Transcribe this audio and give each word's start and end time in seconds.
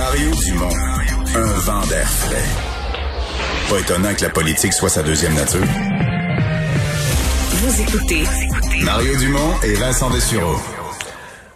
Mario 0.00 0.30
Dumont, 0.46 0.76
un 1.34 1.58
vent 1.60 1.86
d'air 1.88 2.08
frais. 2.08 2.48
Pas 3.68 3.80
étonnant 3.80 4.14
que 4.14 4.22
la 4.22 4.30
politique 4.30 4.72
soit 4.72 4.88
sa 4.88 5.02
deuxième 5.02 5.34
nature. 5.34 5.60
Vous 7.50 7.82
écoutez 7.82 8.24
Mario 8.82 9.14
Dumont 9.18 9.60
et 9.62 9.74
Vincent 9.74 10.08
Dessureau. 10.08 10.56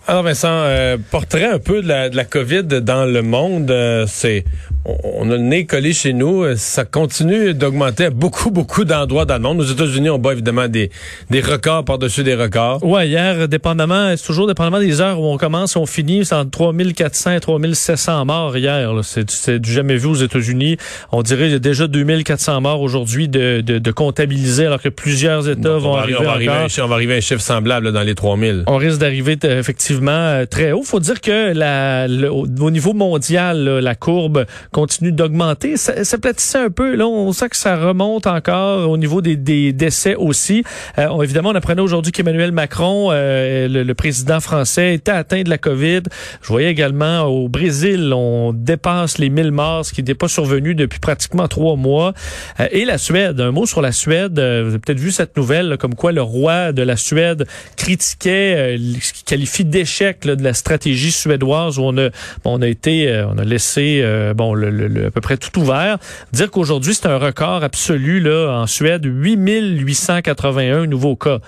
Alors 0.06 0.24
Vincent, 0.24 0.50
euh, 0.50 0.98
portrait 1.10 1.46
un 1.46 1.58
peu 1.58 1.80
de 1.80 1.88
la, 1.88 2.10
de 2.10 2.16
la 2.16 2.26
COVID 2.26 2.64
dans 2.82 3.06
le 3.06 3.22
monde, 3.22 3.70
euh, 3.70 4.04
c'est 4.06 4.44
on, 4.84 5.30
a 5.30 5.34
le 5.34 5.38
nez 5.38 5.64
collé 5.66 5.92
chez 5.92 6.12
nous, 6.12 6.42
euh, 6.42 6.54
ça 6.56 6.84
continue 6.84 7.54
d'augmenter 7.54 8.06
à 8.06 8.10
beaucoup 8.10 8.50
beaucoup 8.58 8.84
d'endroits 8.84 9.24
dans 9.24 9.34
le 9.34 9.40
monde. 9.40 9.60
Aux 9.60 9.64
États-Unis, 9.64 10.10
on 10.10 10.18
bat 10.18 10.32
évidemment 10.32 10.68
des 10.68 10.90
des 11.30 11.40
records 11.40 11.84
par-dessus 11.84 12.22
des 12.22 12.34
records. 12.34 12.84
Ouais, 12.84 13.08
hier 13.08 13.48
dépendamment, 13.48 14.14
c'est 14.16 14.24
toujours 14.26 14.46
dépendamment 14.46 14.80
des 14.80 15.00
heures 15.00 15.20
où 15.20 15.24
on 15.26 15.36
commence, 15.38 15.76
on 15.76 15.86
finit, 15.86 16.24
c'est 16.24 16.34
entre 16.34 16.50
3400 16.50 17.32
et 17.32 17.40
3700 17.40 18.24
morts 18.26 18.56
hier, 18.56 18.90
c'est 19.02 19.58
du 19.58 19.72
jamais 19.72 19.96
vu 19.96 20.08
aux 20.08 20.14
États-Unis. 20.14 20.76
On 21.12 21.22
dirait 21.22 21.44
qu'il 21.44 21.52
y 21.52 21.56
a 21.56 21.58
déjà 21.58 21.86
2400 21.86 22.60
morts 22.60 22.80
aujourd'hui 22.82 23.28
de, 23.28 23.60
de, 23.60 23.78
de 23.78 23.90
comptabiliser 23.90 24.66
alors 24.66 24.80
que 24.82 24.88
plusieurs 24.88 25.48
États 25.48 25.60
Donc, 25.70 25.82
vont 25.82 25.92
on 25.92 25.94
va, 25.96 26.00
arriver 26.02 26.18
on 26.20 26.24
va 26.24 26.30
arriver 26.32 26.52
à 26.52 26.62
un 26.64 26.68
chiffre- 26.68 26.84
on 26.84 26.88
va 26.88 26.94
arriver 26.96 27.14
à 27.14 27.16
un 27.16 27.20
chiffre 27.20 27.40
semblable 27.40 27.86
là, 27.86 27.92
dans 27.92 28.02
les 28.02 28.14
3000. 28.14 28.64
On 28.66 28.76
risque 28.76 28.98
d'arriver 28.98 29.36
effectivement 29.42 30.10
euh, 30.12 30.46
très 30.46 30.72
haut. 30.72 30.82
Faut 30.82 31.00
dire 31.00 31.20
que 31.20 31.52
la, 31.54 32.06
le- 32.08 32.30
au 32.32 32.70
niveau 32.70 32.92
mondial, 32.92 33.64
là, 33.64 33.80
la 33.80 33.94
courbe 33.94 34.44
continue 34.74 35.12
d'augmenter. 35.12 35.76
Ça, 35.76 36.02
ça 36.04 36.18
platissait 36.18 36.58
un 36.58 36.68
peu. 36.70 36.96
Là, 36.96 37.06
on 37.06 37.32
sent 37.32 37.48
que 37.48 37.56
ça 37.56 37.76
remonte 37.76 38.26
encore 38.26 38.90
au 38.90 38.96
niveau 38.96 39.20
des, 39.22 39.36
des 39.36 39.72
décès 39.72 40.16
aussi. 40.16 40.64
Euh, 40.98 41.06
on- 41.10 41.22
évidemment, 41.22 41.50
on 41.50 41.54
apprenait 41.54 41.80
aujourd'hui 41.80 42.10
qu'Emmanuel 42.10 42.50
Macron, 42.50 43.10
euh, 43.12 43.68
le, 43.68 43.84
le 43.84 43.94
président 43.94 44.40
français, 44.40 44.94
était 44.94 45.12
atteint 45.12 45.42
de 45.42 45.48
la 45.48 45.58
COVID. 45.58 46.00
Je 46.42 46.48
voyais 46.48 46.70
également 46.70 47.22
au 47.22 47.48
Brésil, 47.48 48.12
on 48.12 48.52
dépasse 48.52 49.18
les 49.18 49.30
1000 49.30 49.52
morts, 49.52 49.86
ce 49.86 49.92
qui 49.92 50.00
n'était 50.00 50.14
pas 50.16 50.26
survenu 50.28 50.74
depuis 50.74 50.98
pratiquement 50.98 51.46
trois 51.46 51.76
mois. 51.76 52.12
Euh, 52.58 52.66
et 52.72 52.84
la 52.84 52.98
Suède, 52.98 53.40
un 53.40 53.52
mot 53.52 53.66
sur 53.66 53.80
la 53.80 53.92
Suède. 53.92 54.36
Euh, 54.40 54.62
vous 54.64 54.70
avez 54.70 54.78
peut-être 54.80 54.98
vu 54.98 55.12
cette 55.12 55.36
nouvelle, 55.36 55.68
là, 55.68 55.76
comme 55.76 55.94
quoi 55.94 56.10
le 56.10 56.22
roi 56.22 56.72
de 56.72 56.82
la 56.82 56.96
Suède 56.96 57.46
critiquait 57.76 58.76
euh, 58.76 58.78
ce 59.00 59.12
qu'il 59.12 59.24
qualifie 59.24 59.64
d'échec 59.64 60.22
de 60.26 60.42
la 60.42 60.52
stratégie 60.52 61.12
suédoise 61.12 61.78
où 61.78 61.82
on 61.82 61.96
a, 61.96 62.08
on 62.44 62.60
a 62.60 62.66
été, 62.66 63.08
euh, 63.08 63.28
on 63.28 63.38
a 63.38 63.44
laissé 63.44 64.02
bon 64.36 64.63
à 65.06 65.10
peu 65.10 65.20
près 65.20 65.36
tout 65.36 65.58
ouvert. 65.60 65.98
Dire 66.32 66.50
qu'aujourd'hui 66.50 66.94
c'est 66.94 67.06
un 67.06 67.18
record 67.18 67.62
absolu 67.64 68.20
là 68.20 68.60
en 68.62 68.66
Suède, 68.66 69.04
8881 69.04 70.86
nouveaux 70.86 71.16
cas. 71.16 71.38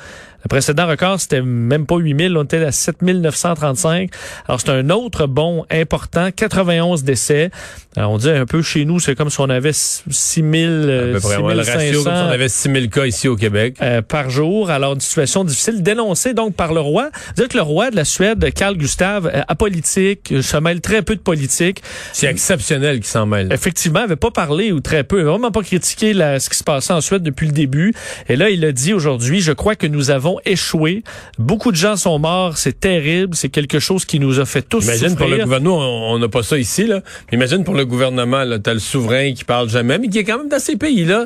Le 0.47 0.49
précédent 0.49 0.87
record, 0.87 1.21
c'était 1.21 1.43
même 1.43 1.87
pas 1.87 1.97
8000, 1.97 2.37
on 2.37 2.45
était 2.45 2.65
à 2.65 2.71
7935. 2.71 4.11
Alors, 4.47 4.61
c'est 4.61 4.71
un 4.71 4.91
autre 4.91 5.27
bond 5.27 5.67
important, 5.73 6.31
91 6.31 7.03
décès. 7.03 7.51
Alors, 7.97 8.13
on 8.13 8.19
dit 8.19 8.31
un 8.31 8.47
peu 8.47 8.63
chez 8.63 8.85
nous, 8.85 9.01
c'est 9.01 9.17
comme 9.17 9.29
si 9.29 9.41
on 9.41 9.51
avait 9.51 9.73
6000, 9.73 11.11
À 11.11 11.13
peu 11.15 11.21
près. 11.21 11.37
Ouais, 11.39 11.55
le 11.57 11.63
ratio, 11.63 12.05
comme 12.05 12.15
si 12.15 12.21
on 12.23 12.29
avait 12.31 12.49
6000 12.49 12.91
cas 12.91 13.07
ici 13.07 13.27
au 13.27 13.35
Québec. 13.35 13.75
euh, 13.83 14.03
par 14.03 14.31
jour. 14.31 14.71
Alors, 14.71 14.93
une 14.95 15.01
situation 15.01 15.43
difficile 15.43 15.83
dénoncée 15.83 16.33
donc 16.33 16.55
par 16.55 16.73
le 16.73 16.79
roi. 16.81 17.11
Dire 17.37 17.49
que 17.49 17.57
le 17.57 17.63
roi 17.65 17.91
de 17.91 17.97
la 17.97 18.05
Suède, 18.05 18.53
Carl 18.55 18.77
Gustave, 18.77 19.27
euh, 19.35 19.41
apolitique, 19.49 20.31
euh, 20.31 20.43
se 20.43 20.57
mêle 20.59 20.81
très 20.81 21.03
peu 21.03 21.17
de 21.17 21.21
politique. 21.23 21.83
C'est 22.13 22.29
exceptionnel 22.29 22.99
qu'il 22.99 23.07
s'en 23.07 23.27
mêle. 23.27 23.53
Effectivement, 23.53 23.99
il 23.99 24.05
avait 24.05 24.15
pas 24.15 24.31
parlé 24.31 24.71
ou 24.71 24.79
très 24.79 25.03
peu, 25.03 25.17
il 25.17 25.21
avait 25.23 25.31
vraiment 25.31 25.51
pas 25.51 25.63
critiqué 25.63 26.13
la- 26.15 26.39
ce 26.39 26.49
qui 26.51 26.57
se 26.57 26.63
passait 26.63 26.93
en 26.93 27.01
Suède 27.01 27.25
depuis 27.25 27.47
le 27.49 27.53
début. 27.53 27.93
Et 28.29 28.37
là, 28.37 28.49
il 28.51 28.65
a 28.65 28.71
dit 28.71 28.93
aujourd'hui, 28.95 29.41
je 29.41 29.51
crois 29.51 29.75
que 29.75 29.89
nous 29.89 30.11
avons 30.11 30.36
échoué. 30.45 31.03
Beaucoup 31.39 31.71
de 31.71 31.77
gens 31.77 31.97
sont 31.97 32.19
morts, 32.19 32.57
c'est 32.57 32.79
terrible, 32.79 33.35
c'est 33.35 33.49
quelque 33.49 33.79
chose 33.79 34.05
qui 34.05 34.21
nous 34.21 34.41
a 34.41 34.45
fait 34.45 34.63
tous 34.63 34.85
Imagine 34.85 35.17
pour 35.17 35.29
le 35.29 35.39
gouvernement, 35.39 36.13
on 36.13 36.19
n'a 36.19 36.29
pas 36.29 36.43
ça 36.43 36.59
ici, 36.59 36.87
là. 36.87 37.01
Mais 37.31 37.37
Imagine 37.37 37.65
pour 37.65 37.75
le 37.75 37.85
gouvernement, 37.85 38.45
t'as 38.63 38.75
le 38.75 38.81
souverain 38.81 39.33
qui 39.33 39.45
parle 39.45 39.69
jamais, 39.69 39.99
mais 39.99 40.09
qui 40.09 40.19
est 40.19 40.25
quand 40.25 40.39
même 40.39 40.49
dans 40.49 40.59
ces 40.59 40.77
pays-là. 40.77 41.25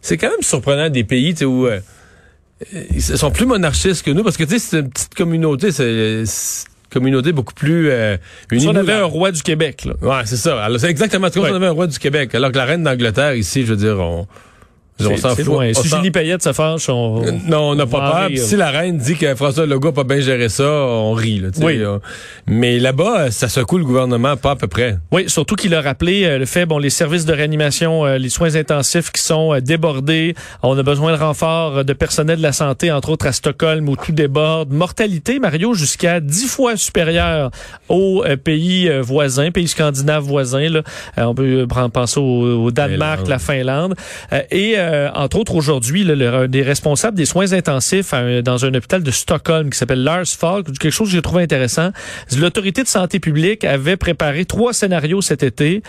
C'est 0.00 0.16
quand 0.16 0.30
même 0.30 0.42
surprenant 0.42 0.88
des 0.88 1.04
pays, 1.04 1.34
où 1.44 1.66
euh, 1.66 1.80
ils 2.94 3.02
sont 3.02 3.30
plus 3.30 3.46
monarchistes 3.46 4.04
que 4.04 4.10
nous, 4.10 4.22
parce 4.22 4.36
que 4.36 4.44
tu 4.44 4.50
sais, 4.50 4.58
c'est 4.58 4.78
une 4.80 4.90
petite 4.90 5.14
communauté, 5.14 5.72
c'est 5.72 6.24
communauté 6.90 7.32
beaucoup 7.32 7.54
plus 7.54 7.90
euh, 7.90 8.16
unie. 8.50 8.62
Si 8.62 8.68
on 8.68 8.74
avait 8.74 8.94
un 8.94 9.04
roi 9.04 9.30
du 9.30 9.42
Québec, 9.42 9.84
là. 9.84 9.94
Ouais, 10.00 10.22
c'est 10.24 10.36
ça. 10.36 10.64
Alors, 10.64 10.80
c'est 10.80 10.88
exactement 10.88 11.28
comme 11.30 11.32
si 11.34 11.38
Ouais. 11.40 11.50
on 11.52 11.56
avait 11.56 11.66
un 11.66 11.72
roi 11.72 11.86
du 11.86 11.98
Québec. 11.98 12.34
Alors 12.34 12.50
que 12.50 12.56
la 12.56 12.64
reine 12.64 12.82
d'Angleterre, 12.82 13.34
ici, 13.34 13.62
je 13.66 13.74
veux 13.74 13.76
dire, 13.76 13.98
on, 14.00 14.26
on 15.06 15.16
s'en 15.16 15.34
fout. 15.36 15.44
loin. 15.44 15.70
On 15.76 15.82
Si 15.82 15.88
Julie 15.88 16.10
Payette 16.10 16.42
se 16.42 16.52
fâche, 16.52 16.88
on... 16.88 17.22
non, 17.46 17.70
on 17.70 17.74
n'a 17.74 17.86
pas 17.86 18.00
peur. 18.12 18.26
rire. 18.28 18.40
Si 18.42 18.56
la 18.56 18.70
reine 18.70 18.98
dit 18.98 19.16
que 19.16 19.34
François 19.34 19.66
Legault 19.66 19.88
a 19.88 19.92
pas 19.92 20.04
bien 20.04 20.20
géré 20.20 20.48
ça, 20.48 20.64
on 20.68 21.12
rit. 21.12 21.40
Là, 21.40 21.48
Oui. 21.60 21.78
euh. 21.78 21.98
Mais 22.46 22.78
là-bas, 22.78 23.30
ça 23.30 23.48
secoue 23.48 23.78
le 23.78 23.84
gouvernement 23.84 24.36
pas 24.36 24.52
à 24.52 24.56
peu 24.56 24.66
près. 24.68 24.96
Oui, 25.12 25.24
surtout 25.28 25.54
qu'il 25.54 25.74
a 25.74 25.80
rappelé 25.80 26.24
euh, 26.24 26.38
le 26.38 26.46
fait, 26.46 26.66
bon, 26.66 26.78
les 26.78 26.90
services 26.90 27.24
de 27.24 27.32
réanimation, 27.32 28.04
euh, 28.06 28.18
les 28.18 28.28
soins 28.28 28.54
intensifs 28.56 29.10
qui 29.12 29.22
sont 29.22 29.54
euh, 29.54 29.60
débordés. 29.60 30.34
On 30.62 30.76
a 30.78 30.82
besoin 30.82 31.12
de 31.12 31.18
renfort 31.18 31.78
euh, 31.78 31.82
de 31.84 31.92
personnel 31.92 32.38
de 32.38 32.42
la 32.42 32.52
santé, 32.52 32.90
entre 32.90 33.10
autres 33.10 33.26
à 33.26 33.32
Stockholm 33.32 33.88
où 33.88 33.96
tout 33.96 34.12
déborde. 34.12 34.72
Mortalité, 34.72 35.38
Mario, 35.38 35.74
jusqu'à 35.74 36.20
dix 36.20 36.48
fois 36.48 36.76
supérieure 36.76 37.50
aux 37.88 38.22
euh, 38.24 38.36
pays 38.36 38.88
euh, 38.88 39.00
voisins, 39.02 39.50
pays 39.50 39.68
scandinaves 39.68 40.24
voisins. 40.24 40.68
Là. 40.68 40.82
Euh, 41.18 41.24
on 41.24 41.34
peut 41.34 41.66
prendre 41.68 41.90
penser 41.90 42.18
au, 42.20 42.70
Danemark, 42.70 43.20
Finlande. 43.20 43.28
la 43.28 43.38
Finlande. 43.38 43.94
Euh, 44.32 44.40
et 44.50 44.74
euh, 44.88 45.10
entre 45.14 45.38
autres, 45.38 45.54
aujourd'hui, 45.54 46.04
des 46.04 46.62
responsables 46.62 47.16
des 47.16 47.24
soins 47.24 47.52
intensifs 47.52 48.14
à 48.14 48.42
dans 48.42 48.64
un 48.64 48.74
hôpital 48.74 49.02
de 49.02 49.10
Stockholm 49.10 49.70
qui 49.70 49.78
s'appelle 49.78 50.02
Lars 50.02 50.26
Falk, 50.26 50.66
quelque 50.78 50.90
chose 50.90 51.08
que 51.08 51.14
j'ai 51.14 51.22
trouvé 51.22 51.42
intéressant. 51.42 51.90
L'autorité 52.38 52.82
de 52.82 52.88
santé 52.88 53.20
publique 53.20 53.64
avait 53.64 53.96
préparé 53.96 54.44
trois 54.44 54.72
scénarios 54.72 55.20
cet 55.20 55.42
été 55.42 55.82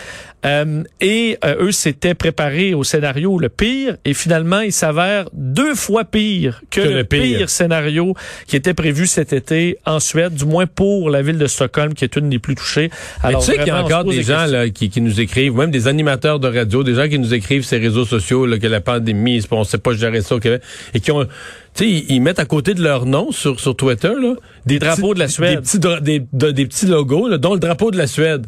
euh, 0.46 0.82
et 1.00 1.38
euh, 1.44 1.66
eux 1.66 1.72
s'étaient 1.72 2.14
préparés 2.14 2.74
au 2.74 2.82
scénario 2.84 3.38
le 3.38 3.50
pire 3.50 3.96
et 4.06 4.14
finalement 4.14 4.60
il 4.60 4.72
s'avère 4.72 5.28
deux 5.34 5.74
fois 5.74 6.04
pire 6.04 6.62
que, 6.70 6.80
Que 6.80 6.88
le, 6.88 7.04
pire. 7.04 7.38
pire. 7.38 7.50
scénario 7.50 8.14
qui 8.46 8.56
était 8.56 8.72
prévu 8.72 9.06
cet 9.06 9.32
été 9.32 9.76
en 9.84 10.00
Suède, 10.00 10.34
du 10.34 10.46
moins 10.46 10.66
pour 10.66 11.10
la 11.10 11.20
ville 11.22 11.38
de 11.38 11.46
Stockholm 11.46 11.94
qui 11.94 12.04
est 12.04 12.16
une 12.16 12.30
des 12.30 12.38
plus 12.38 12.54
touchées. 12.54 12.90
Mais 13.24 13.34
tu 13.34 13.42
sais 13.42 13.58
qu'il 13.58 13.66
y 13.66 13.70
a 13.70 13.82
encore 13.82 14.04
des 14.04 14.22
gens 14.22 14.46
là, 14.46 14.68
qui, 14.70 14.88
qui 14.88 15.00
nous 15.00 15.20
écrivent, 15.20 15.54
même 15.54 15.70
des 15.70 15.88
animateurs 15.88 16.40
de 16.40 16.48
radio, 16.48 16.82
des 16.84 16.94
gens 16.94 17.08
qui 17.08 17.18
nous 17.18 17.34
écrivent 17.34 17.64
sur 17.64 17.78
les 17.78 17.86
réseaux 17.88 18.06
sociaux 18.06 18.46
là, 18.46 18.58
que 18.58 18.66
la 18.66 18.80
pandémie, 18.94 19.40
on 19.50 19.64
sait 19.64 19.78
pas 19.78 19.92
gérer 19.92 20.20
ça 20.22 20.34
au 20.36 20.40
Québec, 20.40 20.62
et 20.94 21.00
qui 21.00 21.10
ont, 21.12 21.24
tu 21.24 21.28
sais, 21.74 22.04
ils, 22.08 22.20
mettent 22.20 22.38
à 22.38 22.44
côté 22.44 22.74
de 22.74 22.82
leur 22.82 23.06
nom 23.06 23.30
sur, 23.32 23.60
sur 23.60 23.74
Twitter 23.76 24.12
là, 24.20 24.34
Des 24.66 24.78
drapeaux 24.78 25.08
petits- 25.08 25.14
de 25.14 25.18
la 25.20 25.28
Suède. 25.28 25.54
des 25.56 25.62
petits, 25.62 25.78
dra- 25.78 26.00
des, 26.00 26.22
de- 26.32 26.50
des 26.50 26.66
petits 26.66 26.86
logos, 26.86 27.28
là, 27.28 27.38
dont 27.38 27.54
le 27.54 27.60
drapeau 27.60 27.90
de 27.90 27.96
la 27.98 28.06
Suède. 28.06 28.46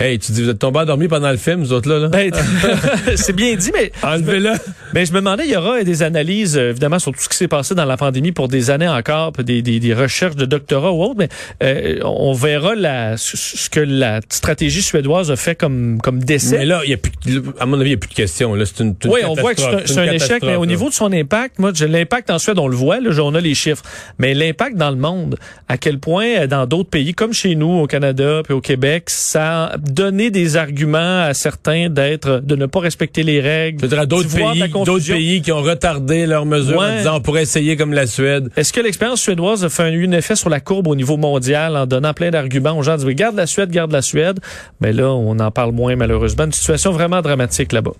Hey, 0.00 0.18
tu 0.20 0.30
dis, 0.30 0.44
vous 0.44 0.48
êtes 0.50 0.60
tombés 0.60 0.78
endormis 0.78 1.08
pendant 1.08 1.30
le 1.30 1.36
film, 1.36 1.60
vous 1.60 1.72
autres 1.72 1.88
là, 1.88 1.98
là? 1.98 2.08
Ben, 2.08 2.30
c'est 3.16 3.34
bien 3.34 3.56
dit, 3.56 3.72
mais 3.74 3.90
Enlevez-le. 4.02 4.52
Mais 4.94 5.04
je 5.04 5.12
me 5.12 5.18
demandais, 5.18 5.44
il 5.44 5.50
y 5.52 5.56
aura 5.56 5.82
des 5.82 6.02
analyses, 6.02 6.56
euh, 6.56 6.70
évidemment, 6.70 6.98
sur 6.98 7.12
tout 7.12 7.20
ce 7.20 7.28
qui 7.28 7.36
s'est 7.36 7.48
passé 7.48 7.74
dans 7.74 7.84
la 7.84 7.96
pandémie 7.96 8.30
pour 8.32 8.46
des 8.48 8.70
années 8.70 8.88
encore, 8.88 9.32
puis 9.32 9.42
des, 9.44 9.60
des, 9.60 9.80
des 9.80 9.94
recherches 9.94 10.36
de 10.36 10.44
doctorat 10.46 10.92
ou 10.92 11.02
autre, 11.02 11.16
mais 11.18 11.28
euh, 11.62 11.98
on 12.04 12.32
verra 12.32 12.74
la, 12.76 13.16
ce 13.16 13.68
que 13.68 13.80
la 13.80 14.20
stratégie 14.28 14.82
suédoise 14.82 15.30
a 15.30 15.36
fait 15.36 15.56
comme, 15.56 15.98
comme 16.00 16.18
Mais 16.18 16.24
décès. 16.24 16.64
là, 16.64 16.80
il 16.84 16.90
y 16.90 16.94
a 16.94 16.96
plus, 16.96 17.12
à 17.58 17.66
mon 17.66 17.80
avis, 17.80 17.90
il 17.90 17.92
n'y 17.92 17.96
a 17.96 17.98
plus 17.98 18.08
de 18.10 18.14
questions. 18.14 18.54
Là, 18.54 18.64
c'est 18.66 18.82
une, 18.82 18.94
une 19.04 19.10
Oui, 19.10 19.20
on 19.26 19.34
voit 19.34 19.54
que 19.54 19.60
c'est 19.84 19.98
un, 19.98 20.08
un 20.08 20.12
échec, 20.12 20.42
mais 20.42 20.56
au 20.56 20.66
niveau 20.66 20.88
de 20.88 20.94
son 20.94 21.12
impact, 21.12 21.58
moi, 21.58 21.72
l'impact 21.86 22.30
en 22.30 22.38
Suède, 22.38 22.58
on 22.58 22.68
le 22.68 22.76
voit, 22.76 23.00
là, 23.00 23.10
on 23.22 23.34
a 23.34 23.40
les 23.40 23.54
chiffres, 23.54 23.82
mais 24.18 24.32
l'impact 24.32 24.76
dans 24.76 24.90
le 24.90 24.96
monde, 24.96 25.36
à 25.68 25.76
quel 25.76 25.98
point 25.98 26.26
euh, 26.26 26.46
dans 26.46 26.66
d'autres 26.66 26.90
pays, 26.90 27.14
comme 27.14 27.32
chez 27.32 27.56
nous, 27.56 27.80
au 27.80 27.86
Canada 27.86 28.42
puis 28.44 28.54
au 28.54 28.60
Québec, 28.60 29.04
ça 29.08 29.72
a 29.88 29.90
donné 29.90 30.30
des 30.30 30.56
arguments 30.56 31.22
à 31.22 31.34
certains 31.34 31.88
d'être, 31.88 32.40
de 32.40 32.56
ne 32.56 32.66
pas 32.66 32.80
respecter 32.80 33.22
les 33.22 33.40
règles. 33.40 33.86
Dire, 33.88 34.00
à 34.00 34.06
d'autres 34.06 34.28
pays, 34.28 34.68
d'autres 34.84 35.06
pays 35.06 35.42
qui 35.42 35.52
ont 35.52 35.62
retardé 35.62 36.26
leurs 36.26 36.46
mesures 36.46 36.80
en 36.80 36.96
disant 36.96 37.16
on 37.16 37.20
pourrait 37.20 37.42
essayer 37.42 37.76
comme 37.76 37.92
la 37.92 38.06
Suède. 38.06 38.50
Est-ce 38.56 38.72
que 38.72 38.80
l'expérience 38.80 39.20
suédoise 39.20 39.64
a 39.64 39.68
fait 39.68 39.84
un, 39.84 39.92
un 39.92 40.12
effet 40.12 40.36
sur 40.36 40.50
la 40.50 40.60
courbe 40.60 40.88
au 40.88 40.94
niveau 40.94 41.16
mondial 41.16 41.76
en 41.76 41.86
donnant 41.86 42.14
plein 42.14 42.30
d'arguments 42.30 42.76
aux 42.76 42.82
gens 42.82 42.96
dire 42.96 43.12
garde 43.12 43.36
la 43.36 43.46
Suède, 43.46 43.70
garde 43.70 43.92
la 43.92 44.02
Suède? 44.02 44.40
Mais 44.80 44.92
là, 44.92 45.10
on 45.10 45.38
en 45.38 45.50
parle 45.50 45.72
moins 45.72 45.96
malheureusement. 45.96 46.44
Une 46.44 46.52
situation 46.52 46.92
vraiment 46.92 47.22
dramatique 47.22 47.72
là-bas. 47.72 47.92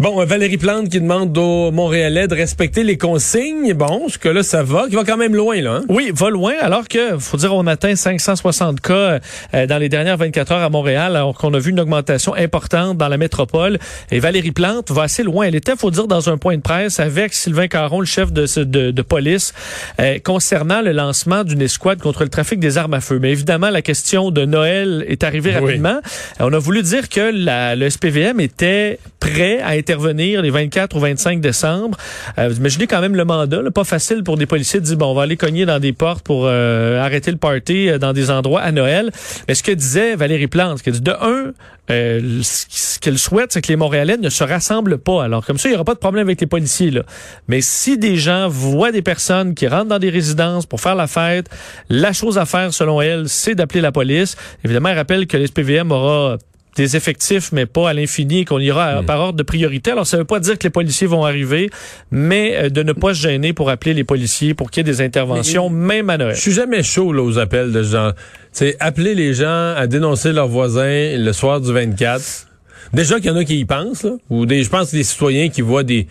Bon, 0.00 0.18
euh, 0.18 0.24
Valérie 0.24 0.56
Plante 0.56 0.88
qui 0.88 0.98
demande 0.98 1.36
aux 1.36 1.70
Montréalais 1.72 2.26
de 2.26 2.34
respecter 2.34 2.84
les 2.84 2.96
consignes. 2.96 3.74
Bon, 3.74 4.08
ce 4.08 4.16
que 4.16 4.30
là, 4.30 4.42
ça 4.42 4.62
va, 4.62 4.86
qui 4.88 4.94
va 4.94 5.04
quand 5.04 5.18
même 5.18 5.36
loin, 5.36 5.60
là. 5.60 5.72
hein? 5.74 5.84
Oui, 5.90 6.10
va 6.14 6.30
loin, 6.30 6.54
alors 6.62 6.88
que, 6.88 7.18
faut 7.18 7.36
dire, 7.36 7.54
on 7.54 7.66
atteint 7.66 7.94
560 7.94 8.80
cas 8.80 9.18
euh, 9.52 9.66
dans 9.66 9.76
les 9.76 9.90
dernières 9.90 10.16
24 10.16 10.52
heures 10.52 10.62
à 10.62 10.70
Montréal, 10.70 11.16
alors 11.16 11.34
qu'on 11.36 11.52
a 11.52 11.58
vu 11.58 11.70
une 11.72 11.80
augmentation 11.80 12.34
importante 12.34 12.96
dans 12.96 13.08
la 13.08 13.18
métropole. 13.18 13.78
Et 14.10 14.20
Valérie 14.20 14.52
Plante 14.52 14.90
va 14.90 15.02
assez 15.02 15.22
loin. 15.22 15.44
Elle 15.44 15.54
était, 15.54 15.76
faut 15.76 15.90
dire, 15.90 16.06
dans 16.06 16.30
un 16.30 16.38
point 16.38 16.56
de 16.56 16.62
presse 16.62 16.98
avec 16.98 17.34
Sylvain 17.34 17.68
Caron, 17.68 18.00
le 18.00 18.06
chef 18.06 18.32
de, 18.32 18.46
de, 18.64 18.92
de 18.92 19.02
police, 19.02 19.52
euh, 20.00 20.18
concernant 20.24 20.80
le 20.80 20.92
lancement 20.92 21.44
d'une 21.44 21.60
escouade 21.60 22.00
contre 22.00 22.22
le 22.22 22.30
trafic 22.30 22.58
des 22.58 22.78
armes 22.78 22.94
à 22.94 23.02
feu. 23.02 23.18
Mais 23.20 23.32
évidemment, 23.32 23.68
la 23.68 23.82
question 23.82 24.30
de 24.30 24.46
Noël 24.46 25.04
est 25.08 25.24
arrivée 25.24 25.52
rapidement. 25.52 26.00
Euh, 26.40 26.46
On 26.48 26.52
a 26.54 26.58
voulu 26.58 26.80
dire 26.82 27.10
que 27.10 27.30
la, 27.34 27.76
le 27.76 27.90
SPVM 27.90 28.40
était 28.40 28.98
prêt 29.20 29.60
à 29.60 29.72
intervenir 29.72 29.89
intervenir 29.90 30.42
les 30.42 30.50
24 30.50 30.96
ou 30.96 31.00
25 31.00 31.40
décembre. 31.40 31.98
Euh, 32.38 32.48
vous 32.48 32.58
imaginez 32.58 32.86
quand 32.86 33.00
même 33.00 33.16
le 33.16 33.24
mandat, 33.24 33.58
pas 33.74 33.84
facile 33.84 34.22
pour 34.22 34.36
des 34.36 34.46
policiers 34.46 34.80
de 34.80 34.84
dire, 34.84 34.96
bon, 34.96 35.06
on 35.06 35.14
va 35.14 35.22
aller 35.22 35.36
cogner 35.36 35.66
dans 35.66 35.80
des 35.80 35.92
portes 35.92 36.24
pour 36.24 36.44
euh, 36.46 37.00
arrêter 37.00 37.30
le 37.30 37.36
party 37.36 37.88
euh, 37.88 37.98
dans 37.98 38.12
des 38.12 38.30
endroits 38.30 38.60
à 38.60 38.70
Noël. 38.70 39.10
Mais 39.48 39.54
ce 39.54 39.62
que 39.62 39.72
disait 39.72 40.14
Valérie 40.14 40.46
Plante, 40.46 40.82
que 40.82 40.90
de 40.90 41.10
un, 41.10 41.52
euh, 41.90 42.40
ce 42.42 42.98
qu'elle 43.00 43.18
souhaite, 43.18 43.52
c'est 43.52 43.62
que 43.62 43.68
les 43.68 43.76
Montréalais 43.76 44.16
ne 44.16 44.28
se 44.28 44.44
rassemblent 44.44 44.98
pas. 44.98 45.24
Alors, 45.24 45.44
comme 45.44 45.58
ça, 45.58 45.68
il 45.68 45.72
n'y 45.72 45.76
aura 45.76 45.84
pas 45.84 45.94
de 45.94 45.98
problème 45.98 46.26
avec 46.26 46.40
les 46.40 46.46
policiers. 46.46 46.90
Là. 46.90 47.02
Mais 47.48 47.60
si 47.60 47.98
des 47.98 48.16
gens 48.16 48.48
voient 48.48 48.92
des 48.92 49.02
personnes 49.02 49.54
qui 49.54 49.66
rentrent 49.66 49.88
dans 49.88 49.98
des 49.98 50.10
résidences 50.10 50.66
pour 50.66 50.80
faire 50.80 50.94
la 50.94 51.08
fête, 51.08 51.48
la 51.88 52.12
chose 52.12 52.38
à 52.38 52.46
faire, 52.46 52.72
selon 52.72 53.00
elle, 53.00 53.28
c'est 53.28 53.54
d'appeler 53.56 53.80
la 53.80 53.92
police. 53.92 54.36
Évidemment, 54.64 54.90
elle 54.90 54.98
rappelle 54.98 55.26
que 55.26 55.36
l'SPVM 55.36 55.90
aura 55.90 56.38
des 56.76 56.96
effectifs, 56.96 57.52
mais 57.52 57.66
pas 57.66 57.90
à 57.90 57.92
l'infini, 57.92 58.44
qu'on 58.44 58.58
ira 58.58 59.02
hmm. 59.02 59.06
par 59.06 59.20
ordre 59.20 59.38
de 59.38 59.42
priorité. 59.42 59.90
Alors, 59.90 60.06
ça 60.06 60.16
ne 60.16 60.22
veut 60.22 60.26
pas 60.26 60.40
dire 60.40 60.58
que 60.58 60.64
les 60.64 60.70
policiers 60.70 61.06
vont 61.06 61.24
arriver, 61.24 61.70
mais 62.10 62.56
euh, 62.56 62.68
de 62.68 62.82
ne 62.82 62.92
pas 62.92 63.14
se 63.14 63.20
gêner 63.20 63.52
pour 63.52 63.70
appeler 63.70 63.94
les 63.94 64.04
policiers 64.04 64.54
pour 64.54 64.70
qu'il 64.70 64.86
y 64.86 64.88
ait 64.88 64.92
des 64.92 65.00
interventions, 65.00 65.68
même 65.68 66.10
à 66.10 66.18
Noël. 66.18 66.34
Je 66.34 66.40
suis 66.40 66.52
jamais 66.52 66.82
chaud 66.82 67.12
là, 67.12 67.22
aux 67.22 67.38
appels 67.38 67.72
de 67.72 67.82
gens. 67.82 68.12
C'est 68.52 68.76
appeler 68.80 69.14
les 69.14 69.34
gens 69.34 69.74
à 69.76 69.86
dénoncer 69.86 70.32
leurs 70.32 70.48
voisins 70.48 71.16
le 71.16 71.32
soir 71.32 71.60
du 71.60 71.72
24. 71.72 72.46
Déjà 72.92 73.16
qu'il 73.16 73.26
y 73.26 73.30
en 73.30 73.36
a 73.36 73.44
qui 73.44 73.58
y 73.58 73.64
pensent, 73.64 74.02
là, 74.02 74.12
ou 74.30 74.46
des, 74.46 74.64
je 74.64 74.70
pense 74.70 74.90
des 74.90 75.04
citoyens 75.04 75.48
qui 75.48 75.60
voient 75.60 75.84
des, 75.84 76.08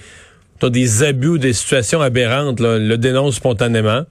des 0.62 1.04
abus 1.04 1.28
ou 1.28 1.38
des 1.38 1.54
situations 1.54 2.02
aberrantes, 2.02 2.60
là, 2.60 2.78
le 2.78 2.98
dénoncent 2.98 3.36
spontanément. 3.36 4.04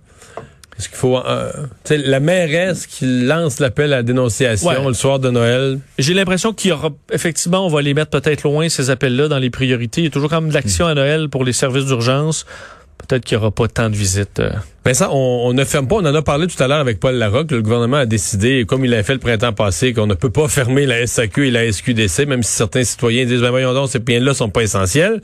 Est-ce 0.79 0.89
qu'il 0.89 0.97
faut 0.97 1.17
euh, 1.17 1.51
la 1.91 2.21
mairesse 2.21 2.87
qui 2.87 3.05
lance 3.25 3.59
l'appel 3.59 3.93
à 3.93 3.97
la 3.97 4.03
dénonciation 4.05 4.87
le 4.87 4.95
soir 4.95 5.19
de 5.19 5.29
Noël? 5.29 5.81
J'ai 5.99 6.15
l'impression 6.15 6.53
qu'il 6.53 6.71
y 6.71 6.73
aura 6.73 6.91
effectivement, 7.13 7.67
on 7.67 7.69
va 7.69 7.83
les 7.83 7.95
mettre 7.95 8.11
peut-être 8.11 8.45
loin 8.45 8.69
ces 8.69 8.89
appels-là 8.91 9.27
dans 9.27 9.39
les 9.39 9.51
priorités. 9.51 10.03
Il 10.03 10.05
y 10.05 10.07
a 10.07 10.11
toujours 10.11 10.31
quand 10.31 10.41
même 10.41 10.51
de 10.51 10.55
l'action 10.55 10.87
à 10.87 10.95
Noël 10.95 11.29
pour 11.29 11.45
les 11.45 11.53
services 11.53 11.87
d'urgence. 11.87 12.47
Peut-être 12.99 13.25
qu'il 13.25 13.39
n'y 13.39 13.43
aura 13.43 13.51
pas 13.51 13.67
tant 13.67 13.91
de 13.91 13.97
visites. 13.97 14.39
Euh. 14.39 14.51
Ben 14.89 14.95
ça, 14.95 15.11
on, 15.13 15.53
ne 15.53 15.65
ferme 15.67 15.87
pas. 15.87 15.97
On 15.97 16.07
en 16.07 16.15
a 16.15 16.23
parlé 16.23 16.47
tout 16.47 16.63
à 16.63 16.67
l'heure 16.67 16.79
avec 16.79 16.99
Paul 16.99 17.15
Larocque. 17.15 17.51
Le 17.51 17.61
gouvernement 17.61 17.99
a 17.99 18.07
décidé, 18.07 18.65
comme 18.67 18.87
il 18.87 18.95
a 18.95 19.03
fait 19.03 19.13
le 19.13 19.19
printemps 19.19 19.53
passé, 19.53 19.93
qu'on 19.93 20.07
ne 20.07 20.15
peut 20.15 20.31
pas 20.31 20.49
fermer 20.49 20.87
la 20.87 21.07
SAQ 21.07 21.49
et 21.49 21.51
la 21.51 21.71
SQDC, 21.71 22.25
même 22.27 22.43
si 22.43 22.53
certains 22.53 22.85
citoyens 22.85 23.27
disent, 23.27 23.43
ben 23.43 23.51
voyons 23.51 23.75
donc, 23.75 23.91
ces 23.91 23.99
biens-là 23.99 24.33
sont 24.33 24.49
pas 24.49 24.63
essentiels. 24.63 25.21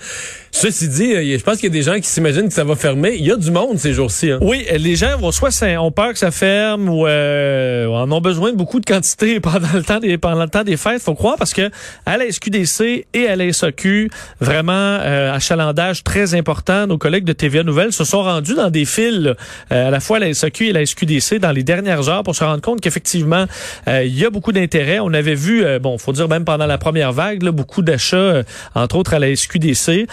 Ceci 0.50 0.88
dit, 0.88 1.14
euh, 1.14 1.38
je 1.38 1.42
pense 1.42 1.54
qu'il 1.54 1.64
y 1.64 1.72
a 1.72 1.78
des 1.78 1.80
gens 1.80 1.94
qui 1.94 2.06
s'imaginent 2.06 2.48
que 2.48 2.52
ça 2.52 2.64
va 2.64 2.76
fermer. 2.76 3.16
Il 3.18 3.24
y 3.24 3.32
a 3.32 3.36
du 3.36 3.50
monde 3.50 3.78
ces 3.78 3.94
jours-ci. 3.94 4.32
Hein. 4.32 4.38
Oui, 4.42 4.66
les 4.70 4.96
gens 4.96 5.16
vont 5.16 5.32
soit 5.32 5.50
ont 5.78 5.90
peur 5.90 6.12
que 6.12 6.18
ça 6.18 6.30
ferme 6.30 6.90
ou 6.90 7.06
euh, 7.06 7.86
en 7.86 8.12
ont 8.12 8.20
besoin 8.20 8.52
de 8.52 8.56
beaucoup 8.58 8.80
de 8.80 8.84
quantité 8.84 9.40
pendant 9.40 9.72
le 9.74 9.82
temps 9.82 9.98
des 9.98 10.18
pendant 10.18 10.42
le 10.42 10.50
temps 10.50 10.64
des 10.64 10.76
fêtes. 10.76 11.00
Faut 11.00 11.14
croire 11.14 11.36
parce 11.38 11.54
que 11.54 11.70
à 12.04 12.18
la 12.18 12.30
SQDC 12.30 13.06
et 13.14 13.28
à 13.28 13.34
la 13.34 13.50
SAQ, 13.50 14.10
vraiment 14.40 14.72
euh, 14.74 15.32
achalandage 15.32 16.04
très 16.04 16.34
important. 16.34 16.86
Nos 16.86 16.98
collègues 16.98 17.24
de 17.24 17.32
TVA 17.32 17.62
Nouvelles 17.62 17.94
se 17.94 18.04
sont 18.04 18.22
rendus 18.22 18.54
dans 18.54 18.68
des 18.68 18.84
files 18.84 19.28
euh, 19.28 19.34
à 19.70 19.90
la 19.90 20.00
fois 20.00 20.18
la 20.18 20.32
SAQ 20.32 20.68
et 20.68 20.72
la 20.72 20.84
SQDC 20.84 21.38
dans 21.38 21.52
les 21.52 21.62
dernières 21.62 22.08
heures 22.08 22.22
pour 22.22 22.34
se 22.34 22.44
rendre 22.44 22.60
compte 22.60 22.80
qu'effectivement, 22.80 23.46
euh, 23.88 24.04
il 24.04 24.18
y 24.18 24.24
a 24.24 24.30
beaucoup 24.30 24.52
d'intérêt. 24.52 24.98
On 25.00 25.12
avait 25.12 25.34
vu, 25.34 25.64
euh, 25.64 25.78
bon, 25.78 25.98
faut 25.98 26.12
dire 26.12 26.28
même 26.28 26.44
pendant 26.44 26.66
la 26.66 26.78
première 26.78 27.12
vague, 27.12 27.42
beaucoup 27.44 27.82
d'achats, 27.82 28.42
entre 28.74 28.96
autres 28.96 29.14
à 29.14 29.18
la 29.18 29.34
SQDC. 29.34 30.06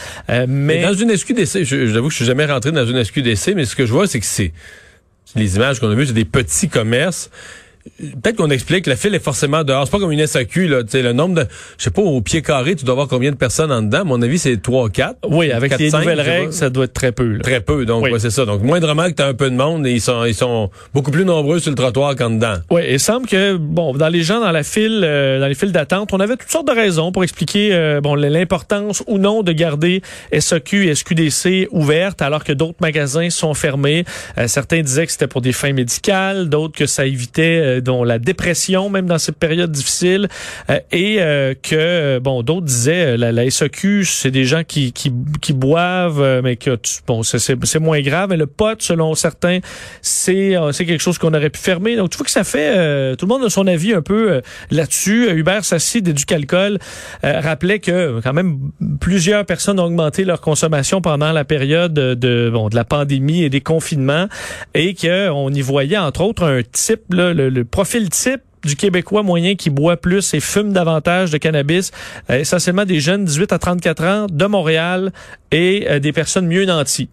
mais... 0.48 0.82
dans 0.82 0.94
une 0.94 1.16
SQDC, 1.16 1.64
j'avoue 1.64 2.08
que 2.08 2.12
je 2.12 2.18
suis 2.18 2.26
jamais 2.26 2.46
rentré 2.46 2.72
dans 2.72 2.86
une 2.86 3.04
SQDC, 3.04 3.54
mais 3.56 3.66
ce 3.66 3.76
que 3.76 3.86
je 3.86 3.92
vois, 3.92 4.08
c'est 4.08 4.20
que 4.20 4.26
c'est 4.26 4.52
les 5.36 5.56
images 5.56 5.80
qu'on 5.80 5.90
a 5.90 5.96
vues, 5.96 6.08
c'est 6.08 6.14
des 6.14 6.26
petits 6.26 6.70
commerces 6.70 7.30
peut-être 8.00 8.38
qu'on 8.38 8.50
explique 8.50 8.86
que 8.86 8.90
la 8.90 8.96
file 8.96 9.16
est 9.16 9.24
forcément 9.24 9.64
dehors. 9.64 9.86
C'est 9.86 9.92
pas 9.92 10.00
comme 10.00 10.12
une 10.12 10.26
SAQ, 10.26 10.68
là. 10.68 10.84
Tu 10.84 10.90
sais, 10.90 11.02
le 11.02 11.14
nombre 11.14 11.36
de, 11.36 11.48
je 11.78 11.84
sais 11.84 11.92
pas, 11.92 12.02
au 12.02 12.22
pied 12.22 12.42
carré, 12.42 12.76
tu 12.76 12.86
dois 12.86 12.94
avoir 12.94 13.08
combien 13.08 13.32
de 13.32 13.36
personnes 13.36 13.72
en 13.72 13.82
dedans. 13.82 14.02
À 14.02 14.04
mon 14.04 14.22
avis, 14.22 14.40
c'est 14.40 14.62
3 14.62 14.90
4. 14.90 15.18
Oui, 15.30 15.52
avec 15.52 15.78
les 15.78 15.92
nouvelles 15.92 16.22
règles, 16.22 16.54
ça 16.54 16.70
doit 16.70 16.86
être 16.86 16.94
très 16.94 17.12
peu, 17.12 17.40
Très 17.40 17.62
peu. 17.62 17.86
Donc, 17.86 18.08
c'est 18.20 18.30
ça. 18.30 18.46
Donc, 18.46 18.64
moindrement 18.64 19.06
que 19.10 19.16
tu 19.16 19.22
as 19.22 19.28
un 19.28 19.34
peu 19.34 19.50
de 19.50 19.56
monde 19.56 19.86
et 19.88 19.92
ils 19.92 20.02
sont, 20.02 20.26
ils 20.26 20.36
sont 20.36 20.70
beaucoup 20.94 21.12
plus 21.12 21.26
nombreux 21.26 21.60
sur 21.60 21.72
le 21.72 21.76
trottoir 21.76 22.16
qu'en 22.16 22.30
dedans. 22.30 22.56
Oui, 22.70 22.82
il 22.90 23.00
semble 23.00 23.28
que, 23.28 23.56
bon, 23.58 23.94
dans 23.94 24.10
les 24.10 24.24
gens 24.24 24.40
dans 24.40 24.52
la 24.52 24.64
file, 24.64 25.02
euh, 25.04 25.40
dans 25.40 25.48
les 25.48 25.56
files 25.56 25.72
d'attente, 25.72 26.14
on 26.14 26.20
avait 26.20 26.36
toutes 26.36 26.52
sortes 26.52 26.68
de 26.68 26.74
raisons 26.74 27.12
pour 27.12 27.24
expliquer, 27.24 27.74
euh, 27.74 28.02
bon, 28.02 28.16
l'importance 28.16 29.04
ou 29.08 29.18
non 29.18 29.44
de 29.44 29.52
garder 29.52 30.02
SAQ 30.38 30.88
et 30.88 30.96
SQDC 30.96 31.68
ouvertes 31.72 32.22
alors 32.22 32.44
que 32.44 32.54
d'autres 32.54 32.80
magasins 32.82 33.30
sont 33.30 33.54
fermés. 33.54 34.06
Euh, 34.38 34.48
certains 34.48 34.82
disaient 34.82 35.06
que 35.06 35.12
c'était 35.12 35.28
pour 35.28 35.42
des 35.42 35.54
fins 35.54 35.74
médicales, 35.74 36.50
d'autres 36.50 36.78
que 36.78 36.86
ça 36.86 37.06
évitait 37.06 37.71
euh, 37.72 37.82
dont 37.82 38.04
la 38.04 38.20
dépression, 38.20 38.90
même 38.90 39.06
dans 39.06 39.18
cette 39.18 39.38
période 39.38 39.72
difficile, 39.72 40.28
euh, 40.70 40.80
et 40.92 41.18
euh, 41.20 41.54
que, 41.62 42.20
bon, 42.20 42.44
d'autres 42.44 42.66
disaient, 42.66 43.18
la, 43.18 43.32
la 43.32 43.50
SAQ, 43.50 44.06
c'est 44.06 44.32
des 44.32 44.46
gens 44.46 44.64
qui, 44.64 44.94
qui, 44.94 45.12
qui 45.42 45.54
boivent, 45.54 46.42
mais 46.44 46.56
que, 46.56 46.78
bon, 47.08 47.24
c'est 47.24 47.80
moins 47.80 48.02
grave, 48.02 48.30
mais 48.30 48.38
le 48.38 48.48
pot, 48.48 48.82
selon 48.82 49.16
certains, 49.16 49.60
c'est 50.02 50.56
c'est 50.72 50.86
quelque 50.86 51.02
chose 51.02 51.18
qu'on 51.18 51.34
aurait 51.34 51.50
pu 51.50 51.60
fermer. 51.60 51.96
Donc, 51.96 52.10
tu 52.10 52.18
vois 52.18 52.26
que 52.26 52.32
ça 52.32 52.44
fait, 52.44 53.16
tout 53.16 53.26
le 53.26 53.30
monde 53.30 53.44
a 53.44 53.50
son 53.50 53.68
avis 53.68 53.94
un 53.94 54.02
peu 54.02 54.42
là-dessus. 54.70 55.30
Hubert 55.32 55.66
Sassi 55.66 56.02
d'Éducalcool 56.02 56.80
rappelait 57.24 57.80
que, 57.80 58.20
quand 58.22 58.34
même, 58.34 58.72
plusieurs 59.00 59.46
personnes 59.46 59.80
ont 59.80 59.86
augmenté 59.86 60.24
leur 60.24 60.42
consommation 60.42 61.02
pendant 61.02 61.32
la 61.32 61.46
période 61.46 61.94
de, 61.94 62.50
bon, 62.52 62.70
de 62.70 62.76
la 62.76 62.86
pandémie 62.86 63.44
et 63.44 63.50
des 63.50 63.62
confinements, 63.62 64.28
et 64.74 64.96
qu'on 64.96 65.54
y 65.54 65.62
voyait, 65.62 65.98
entre 65.98 66.22
autres, 66.22 66.44
un 66.44 66.62
type, 66.64 67.14
là, 67.14 67.34
le 67.34 67.50
le 67.50 67.61
profil 67.64 68.10
type 68.10 68.42
du 68.64 68.76
Québécois 68.76 69.24
moyen 69.24 69.56
qui 69.56 69.70
boit 69.70 69.98
plus 69.98 70.34
et 70.34 70.40
fume 70.40 70.72
davantage 70.72 71.32
de 71.32 71.38
cannabis, 71.38 71.92
euh, 72.30 72.40
essentiellement 72.40 72.86
des 72.86 73.00
jeunes 73.00 73.26
18 73.26 73.54
à 73.54 73.60
34 73.60 74.04
ans 74.04 74.28
de 74.30 74.46
Montréal 74.46 75.12
et 75.52 75.88
euh, 75.90 76.00
des 76.00 76.12
personnes 76.12 76.48
mieux 76.48 76.66
nanties. 76.66 77.10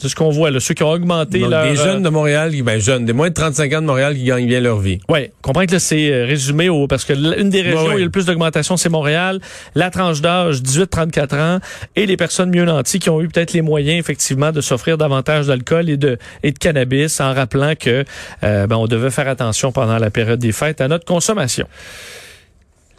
C'est 0.00 0.08
ce 0.08 0.14
qu'on 0.14 0.30
voit, 0.30 0.50
là, 0.50 0.60
ceux 0.60 0.74
qui 0.74 0.82
ont 0.84 0.90
augmenté 0.90 1.40
Donc, 1.40 1.50
leur... 1.50 1.64
Des 1.64 1.76
jeunes 1.76 2.02
de 2.02 2.08
Montréal, 2.08 2.52
ben 2.62 2.78
jeunes, 2.78 3.04
des 3.04 3.12
moins 3.12 3.28
de 3.28 3.34
35 3.34 3.72
ans 3.72 3.80
de 3.80 3.86
Montréal 3.86 4.14
qui 4.14 4.24
gagnent 4.24 4.46
bien 4.46 4.60
leur 4.60 4.78
vie. 4.78 5.00
Oui, 5.08 5.30
comprends 5.42 5.66
que 5.66 5.72
là, 5.72 5.80
c'est 5.80 6.12
euh, 6.12 6.24
résumé 6.24 6.68
au... 6.68 6.86
Parce 6.86 7.04
que 7.04 7.12
une 7.12 7.50
des 7.50 7.62
régions 7.62 7.88
où 7.88 7.92
il 7.92 7.98
y 7.98 8.02
a 8.02 8.04
le 8.04 8.10
plus 8.10 8.26
d'augmentation, 8.26 8.76
c'est 8.76 8.88
Montréal. 8.88 9.40
La 9.74 9.90
tranche 9.90 10.20
d'âge, 10.20 10.62
18-34 10.62 11.40
ans. 11.40 11.58
Et 11.96 12.06
les 12.06 12.16
personnes 12.16 12.50
mieux 12.50 12.64
nanties 12.64 13.00
qui 13.00 13.10
ont 13.10 13.20
eu 13.20 13.28
peut-être 13.28 13.52
les 13.52 13.62
moyens, 13.62 13.98
effectivement, 13.98 14.52
de 14.52 14.60
s'offrir 14.60 14.98
davantage 14.98 15.48
d'alcool 15.48 15.90
et 15.90 15.96
de, 15.96 16.16
et 16.42 16.52
de 16.52 16.58
cannabis 16.58 17.20
en 17.20 17.34
rappelant 17.34 17.74
que 17.74 18.04
euh, 18.44 18.66
ben, 18.66 18.76
on 18.76 18.86
devait 18.86 19.10
faire 19.10 19.28
attention 19.28 19.72
pendant 19.72 19.98
la 19.98 20.10
période 20.10 20.38
des 20.38 20.52
fêtes 20.52 20.80
à 20.80 20.88
notre 20.88 21.04
consommation. 21.04 21.66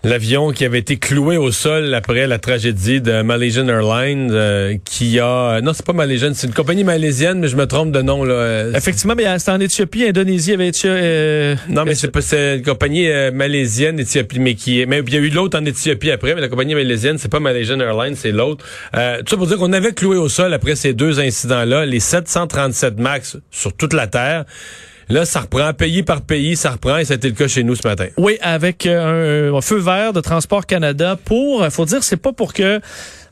L'avion 0.05 0.51
qui 0.51 0.63
avait 0.63 0.79
été 0.79 0.95
cloué 0.95 1.35
au 1.35 1.51
sol 1.51 1.93
après 1.93 2.25
la 2.25 2.39
tragédie 2.39 3.01
de 3.01 3.21
Malaysian 3.21 3.67
Airlines, 3.67 4.29
euh, 4.31 4.77
qui 4.85 5.19
a... 5.19 5.59
Non, 5.59 5.73
c'est 5.73 5.85
pas 5.85 5.91
Malaysian, 5.91 6.31
c'est 6.33 6.47
une 6.47 6.53
compagnie 6.53 6.85
malaisienne, 6.85 7.39
mais 7.39 7.49
je 7.49 7.57
me 7.57 7.67
trompe 7.67 7.91
de 7.91 8.01
nom. 8.01 8.23
Là. 8.23 8.69
Effectivement, 8.75 9.13
mais 9.17 9.37
c'était 9.39 9.51
en 9.51 9.59
Éthiopie, 9.59 10.05
Indonésie, 10.05 10.53
avait 10.53 10.69
été... 10.69 10.87
Euh, 10.87 11.55
non, 11.67 11.83
mais 11.83 11.95
c'est 11.95 12.11
pas 12.11 12.21
c'est 12.21 12.57
une 12.57 12.63
compagnie 12.63 13.09
euh, 13.09 13.31
malaisienne, 13.33 13.99
Éthiopie, 13.99 14.39
mais 14.39 14.55
qui 14.55 14.79
est... 14.79 14.85
Mais 14.85 15.01
il 15.05 15.13
y 15.13 15.17
a 15.17 15.19
eu 15.19 15.29
l'autre 15.29 15.59
en 15.59 15.65
Éthiopie 15.65 16.11
après, 16.11 16.33
mais 16.33 16.39
la 16.39 16.47
compagnie 16.47 16.75
malaisienne, 16.75 17.17
c'est 17.17 17.29
pas 17.29 17.41
Malaysian 17.41 17.81
Airlines, 17.81 18.15
c'est 18.15 18.31
l'autre. 18.31 18.63
Euh, 18.95 19.17
tout 19.19 19.31
ça 19.31 19.37
pour 19.37 19.47
dire 19.47 19.57
qu'on 19.57 19.73
avait 19.73 19.91
cloué 19.91 20.15
au 20.15 20.29
sol 20.29 20.53
après 20.53 20.77
ces 20.77 20.93
deux 20.93 21.19
incidents-là, 21.19 21.85
les 21.85 21.99
737 21.99 22.99
MAX 22.99 23.37
sur 23.51 23.73
toute 23.73 23.91
la 23.91 24.07
Terre. 24.07 24.45
Là, 25.09 25.25
ça 25.25 25.41
reprend 25.41 25.73
pays 25.73 26.03
par 26.03 26.21
pays, 26.21 26.55
ça 26.55 26.71
reprend 26.71 26.97
et 26.97 27.05
c'était 27.05 27.29
le 27.29 27.33
cas 27.33 27.47
chez 27.47 27.63
nous 27.63 27.75
ce 27.75 27.87
matin. 27.87 28.05
Oui, 28.17 28.37
avec 28.41 28.85
euh, 28.85 29.51
un, 29.55 29.61
feu 29.61 29.77
vert 29.77 30.13
de 30.13 30.21
Transport 30.21 30.67
Canada 30.67 31.17
pour, 31.25 31.65
faut 31.71 31.85
dire, 31.85 32.03
c'est 32.03 32.17
pas 32.17 32.31
pour 32.31 32.53
que 32.53 32.79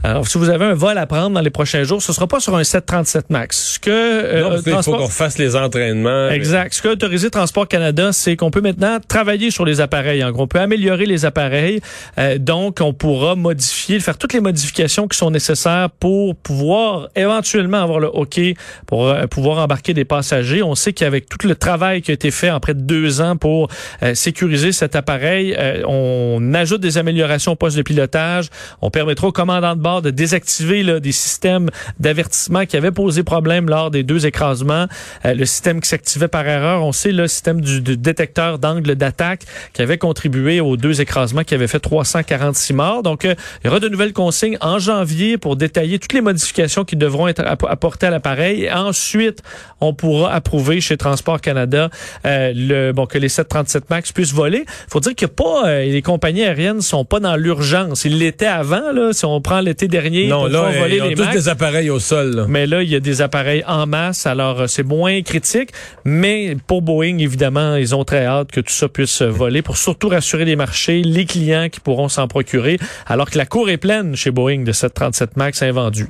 alors, 0.04 0.28
si 0.28 0.38
vous 0.38 0.50
avez 0.50 0.66
un 0.66 0.74
vol 0.74 0.98
à 0.98 1.06
prendre 1.08 1.32
dans 1.32 1.42
les 1.42 1.50
prochains 1.50 1.84
jours, 1.84 2.02
ce 2.02 2.14
sera 2.14 2.28
pas 2.28 2.40
sur 2.40 2.56
un 2.56 2.64
737 2.64 3.30
MAX. 3.30 3.74
Ce 3.74 3.80
que 3.80 3.90
euh, 3.90 4.62
il 4.66 4.84
faut 4.84 4.96
qu'on 4.96 5.08
fasse 5.08 5.38
les 5.38 5.56
entraînements. 5.56 6.30
Exact. 6.30 6.74
Ce 6.74 6.82
que 6.82 6.90
autorisé 6.90 7.30
Transport 7.30 7.68
Canada, 7.68 8.12
c'est 8.14 8.36
qu'on 8.36 8.52
peut 8.52 8.62
maintenant 8.62 9.00
travailler 9.08 9.50
sur 9.50 9.66
les 9.66 9.82
appareils. 9.82 10.24
En 10.24 10.32
gros, 10.32 10.44
on 10.44 10.48
peut 10.48 10.60
améliorer 10.60 11.06
les 11.06 11.26
appareils. 11.26 11.82
Euh, 12.20 12.38
donc, 12.38 12.78
on 12.80 12.94
pourra 12.94 13.36
modifier, 13.36 14.00
faire 14.00 14.18
toutes 14.18 14.34
les 14.34 14.40
modifications 14.40 15.08
qui 15.08 15.18
sont 15.18 15.32
nécessaires 15.32 15.90
pour 16.00 16.36
pouvoir 16.36 17.10
éventuellement 17.16 17.82
avoir 17.82 18.00
le 18.00 18.08
OK 18.08 18.40
pour 18.86 19.08
euh, 19.08 19.26
pouvoir 19.26 19.58
embarquer 19.58 19.94
des 19.94 20.06
passagers. 20.06 20.62
On 20.62 20.76
sait 20.76 20.94
qu'avec 20.94 21.28
tout 21.28 21.48
le 21.48 21.56
travail 21.56 22.02
qui 22.02 22.12
a 22.12 22.14
été 22.14 22.30
fait 22.30 22.52
en 22.52 22.60
près 22.60 22.76
de 22.76 22.82
deux 22.82 23.22
ans 23.22 23.36
pour 23.36 23.70
sécuriser 24.14 24.72
cet 24.72 24.96
appareil, 24.96 25.58
on 25.88 26.54
ajoute 26.54 26.82
des 26.82 26.98
améliorations 26.98 27.54
au 27.54 27.56
poste 27.56 27.78
de 27.78 27.82
pilotage. 27.82 28.50
On 28.82 28.90
permettra 28.90 29.28
aux 29.28 29.32
commandants 29.32 29.76
de 29.76 29.82
de 30.02 30.10
désactiver 30.10 31.00
des 31.00 31.12
systèmes 31.12 31.70
d'avertissement 32.00 32.66
qui 32.66 32.78
avaient 32.78 32.92
posé 32.92 33.24
problème 33.24 33.70
lors 33.70 33.92
des 33.92 34.04
deux 34.04 34.26
écrasements. 34.26 34.88
Euh, 35.26 35.34
le 35.34 35.46
système 35.46 35.82
qui 35.82 35.90
s'activait 35.90 36.28
par 36.28 36.48
erreur, 36.48 36.84
on 36.84 36.92
sait 36.92 37.12
le 37.12 37.28
système 37.28 37.62
du, 37.62 37.82
détecteur 37.98 38.60
d'angle 38.60 38.96
d'attaque 38.96 39.42
qui 39.74 39.82
avait 39.82 39.98
contribué 39.98 40.60
aux 40.60 40.78
deux 40.78 41.02
écrasements 41.02 41.44
qui 41.44 41.54
avaient 41.54 41.68
fait 41.68 41.80
346 41.80 42.74
morts. 42.74 43.04
Donc, 43.04 43.26
euh, 43.26 43.34
il 43.64 43.68
y 43.68 43.70
aura 43.70 43.80
de 43.80 43.90
nouvelles 43.90 44.14
consignes 44.14 44.58
en 44.62 44.80
janvier 44.80 45.38
pour 45.38 45.56
détailler 45.56 46.00
toutes 46.00 46.14
les 46.14 46.22
modifications 46.22 46.84
qui 46.84 46.96
devront 46.96 47.28
être 47.28 47.44
apportées 47.46 48.08
à 48.08 48.10
l'appareil. 48.10 48.70
Ensuite, 48.72 49.42
on 49.80 49.94
pourra 49.94 50.34
approuver 50.34 50.82
chez 50.82 50.98
Transport 50.98 51.42
Canada 51.42 51.90
euh, 52.26 52.52
le 52.54 52.92
bon 52.92 53.06
que 53.06 53.18
les 53.18 53.30
737 53.30 53.90
Max 53.90 54.12
puissent 54.12 54.34
voler. 54.34 54.66
Faut 54.90 55.00
dire 55.00 55.16
que 55.16 55.26
pas 55.26 55.80
les 55.80 56.02
compagnies 56.02 56.44
aériennes 56.44 56.82
sont 56.82 57.06
pas 57.06 57.20
dans 57.20 57.36
l'urgence. 57.36 58.06
Ils 58.06 58.18
l'étaient 58.18 58.46
avant 58.46 58.92
là. 58.92 59.14
Si 59.14 59.26
on 59.26 59.40
prend 59.42 59.62
les 59.62 59.76
l'été 59.78 59.88
dernier 59.88 60.28
Non, 60.28 60.42
pour 60.42 60.50
là, 60.50 60.72
voler 60.72 60.98
ils 60.98 61.02
ont 61.04 61.08
les 61.10 61.16
tous 61.16 61.30
des 61.30 61.50
appareils 61.50 61.90
au 61.90 62.00
sol. 62.00 62.36
là. 62.36 62.46
Mais 62.48 62.66
là, 62.66 62.82
il 62.82 62.90
y 62.90 62.96
a 62.96 63.00
des 63.00 63.22
appareils 63.22 63.64
en 63.68 63.86
masse, 63.86 64.26
alors 64.26 64.62
euh, 64.62 64.68
c'est 64.68 64.84
moins 64.84 65.22
critique. 65.22 65.70
Mais 66.04 66.58
pour 66.68 66.82
Boeing, 66.82 67.20
évidemment, 67.20 67.76
ils 67.76 67.96
ont 67.96 68.04
très 68.04 68.26
hâte 68.26 68.52
que 68.52 68.62
tout 68.62 68.74
ça 68.74 68.88
puisse 68.88 69.22
euh, 69.22 69.30
voler 69.30 69.62
pour 69.62 69.78
surtout 69.78 70.10
rassurer 70.10 70.46
les 70.46 70.56
marchés, 70.56 71.02
les 71.04 71.26
clients 71.26 71.70
qui 71.70 71.80
pourront 71.80 72.10
s'en 72.10 72.28
procurer, 72.28 72.80
alors 73.06 73.30
que 73.30 73.38
la 73.38 73.46
cour 73.46 73.70
est 73.70 73.78
pleine 73.78 74.16
chez 74.16 74.32
Boeing 74.32 74.64
de 74.64 74.72
737 74.72 75.38
MAX 75.38 75.62
invendus. 75.62 76.08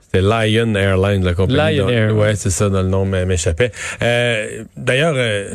C'était 0.00 0.22
Lion 0.22 0.74
Airlines, 0.74 1.24
la 1.24 1.34
compagnie. 1.34 1.76
Lion 1.76 1.88
Air, 1.88 2.16
Ouais, 2.16 2.34
c'est 2.34 2.50
ça, 2.50 2.68
dans 2.68 2.82
le 2.82 2.88
nom 2.88 3.04
m'échappait. 3.04 3.70
Euh, 4.02 4.64
D'ailleurs, 4.76 5.14
euh, 5.16 5.54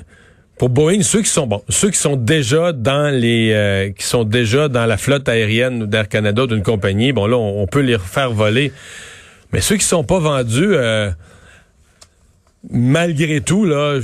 pour 0.57 0.69
Boeing, 0.69 1.01
ceux 1.01 1.21
qui 1.21 1.29
sont 1.29 1.47
bon, 1.47 1.61
ceux 1.67 1.89
qui 1.89 1.97
sont 1.97 2.15
déjà 2.15 2.71
dans 2.71 3.13
les, 3.13 3.51
euh, 3.51 3.91
qui 3.91 4.05
sont 4.05 4.23
déjà 4.23 4.69
dans 4.69 4.85
la 4.85 4.97
flotte 4.97 5.27
aérienne 5.27 5.85
d'Air 5.85 6.07
Canada 6.07 6.47
d'une 6.47 6.63
compagnie, 6.63 7.11
bon 7.11 7.27
là, 7.27 7.37
on, 7.37 7.67
peut 7.67 7.81
les 7.81 7.95
refaire 7.95 8.31
voler. 8.31 8.71
Mais 9.51 9.59
ceux 9.59 9.75
qui 9.75 9.85
sont 9.85 10.03
pas 10.03 10.19
vendus, 10.19 10.73
euh, 10.73 11.11
malgré 12.69 13.41
tout, 13.41 13.65
là, 13.65 13.99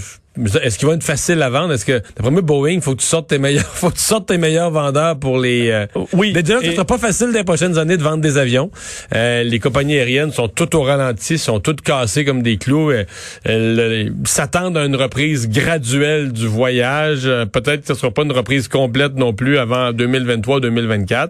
est-ce 0.63 0.77
qu'ils 0.77 0.87
vont 0.87 0.93
être 0.93 1.03
faciles 1.03 1.41
à 1.41 1.49
vendre? 1.49 1.73
Est-ce 1.73 1.85
que, 1.85 2.01
d'après 2.15 2.31
moi, 2.31 2.41
Boeing, 2.41 2.79
faut 2.79 2.95
que 2.95 3.01
tu 3.01 3.05
sortes 3.05 3.27
tes 3.27 3.37
meilleurs, 3.37 3.65
faut 3.73 3.89
que 3.89 3.95
tu 3.95 4.01
sortes 4.01 4.27
tes 4.27 4.37
meilleurs 4.37 4.71
vendeurs 4.71 5.19
pour 5.19 5.37
les, 5.39 5.69
euh, 5.69 5.85
Oui. 6.13 6.31
mais 6.33 6.41
déjà, 6.41 6.61
ce 6.61 6.71
sera 6.71 6.85
pas 6.85 6.97
facile 6.97 7.27
dans 7.31 7.37
les 7.39 7.43
prochaines 7.43 7.77
années 7.77 7.97
de 7.97 8.03
vendre 8.03 8.21
des 8.21 8.37
avions. 8.37 8.71
Euh, 9.13 9.43
les 9.43 9.59
compagnies 9.59 9.97
aériennes 9.97 10.31
sont 10.31 10.47
toutes 10.47 10.73
au 10.75 10.83
ralenti, 10.83 11.37
sont 11.37 11.59
toutes 11.59 11.81
cassées 11.81 12.23
comme 12.23 12.43
des 12.43 12.57
clous. 12.57 12.91
Euh, 12.91 13.03
elles 13.43 14.13
s'attendent 14.23 14.77
à 14.77 14.85
une 14.85 14.95
reprise 14.95 15.49
graduelle 15.49 16.31
du 16.31 16.47
voyage. 16.47 17.21
Euh, 17.25 17.45
Peut-être 17.45 17.81
que 17.81 17.87
ce 17.87 17.95
sera 17.95 18.11
pas 18.11 18.23
une 18.23 18.31
reprise 18.31 18.67
complète 18.69 19.15
non 19.15 19.33
plus 19.33 19.57
avant 19.57 19.91
2023-2024. 19.91 21.29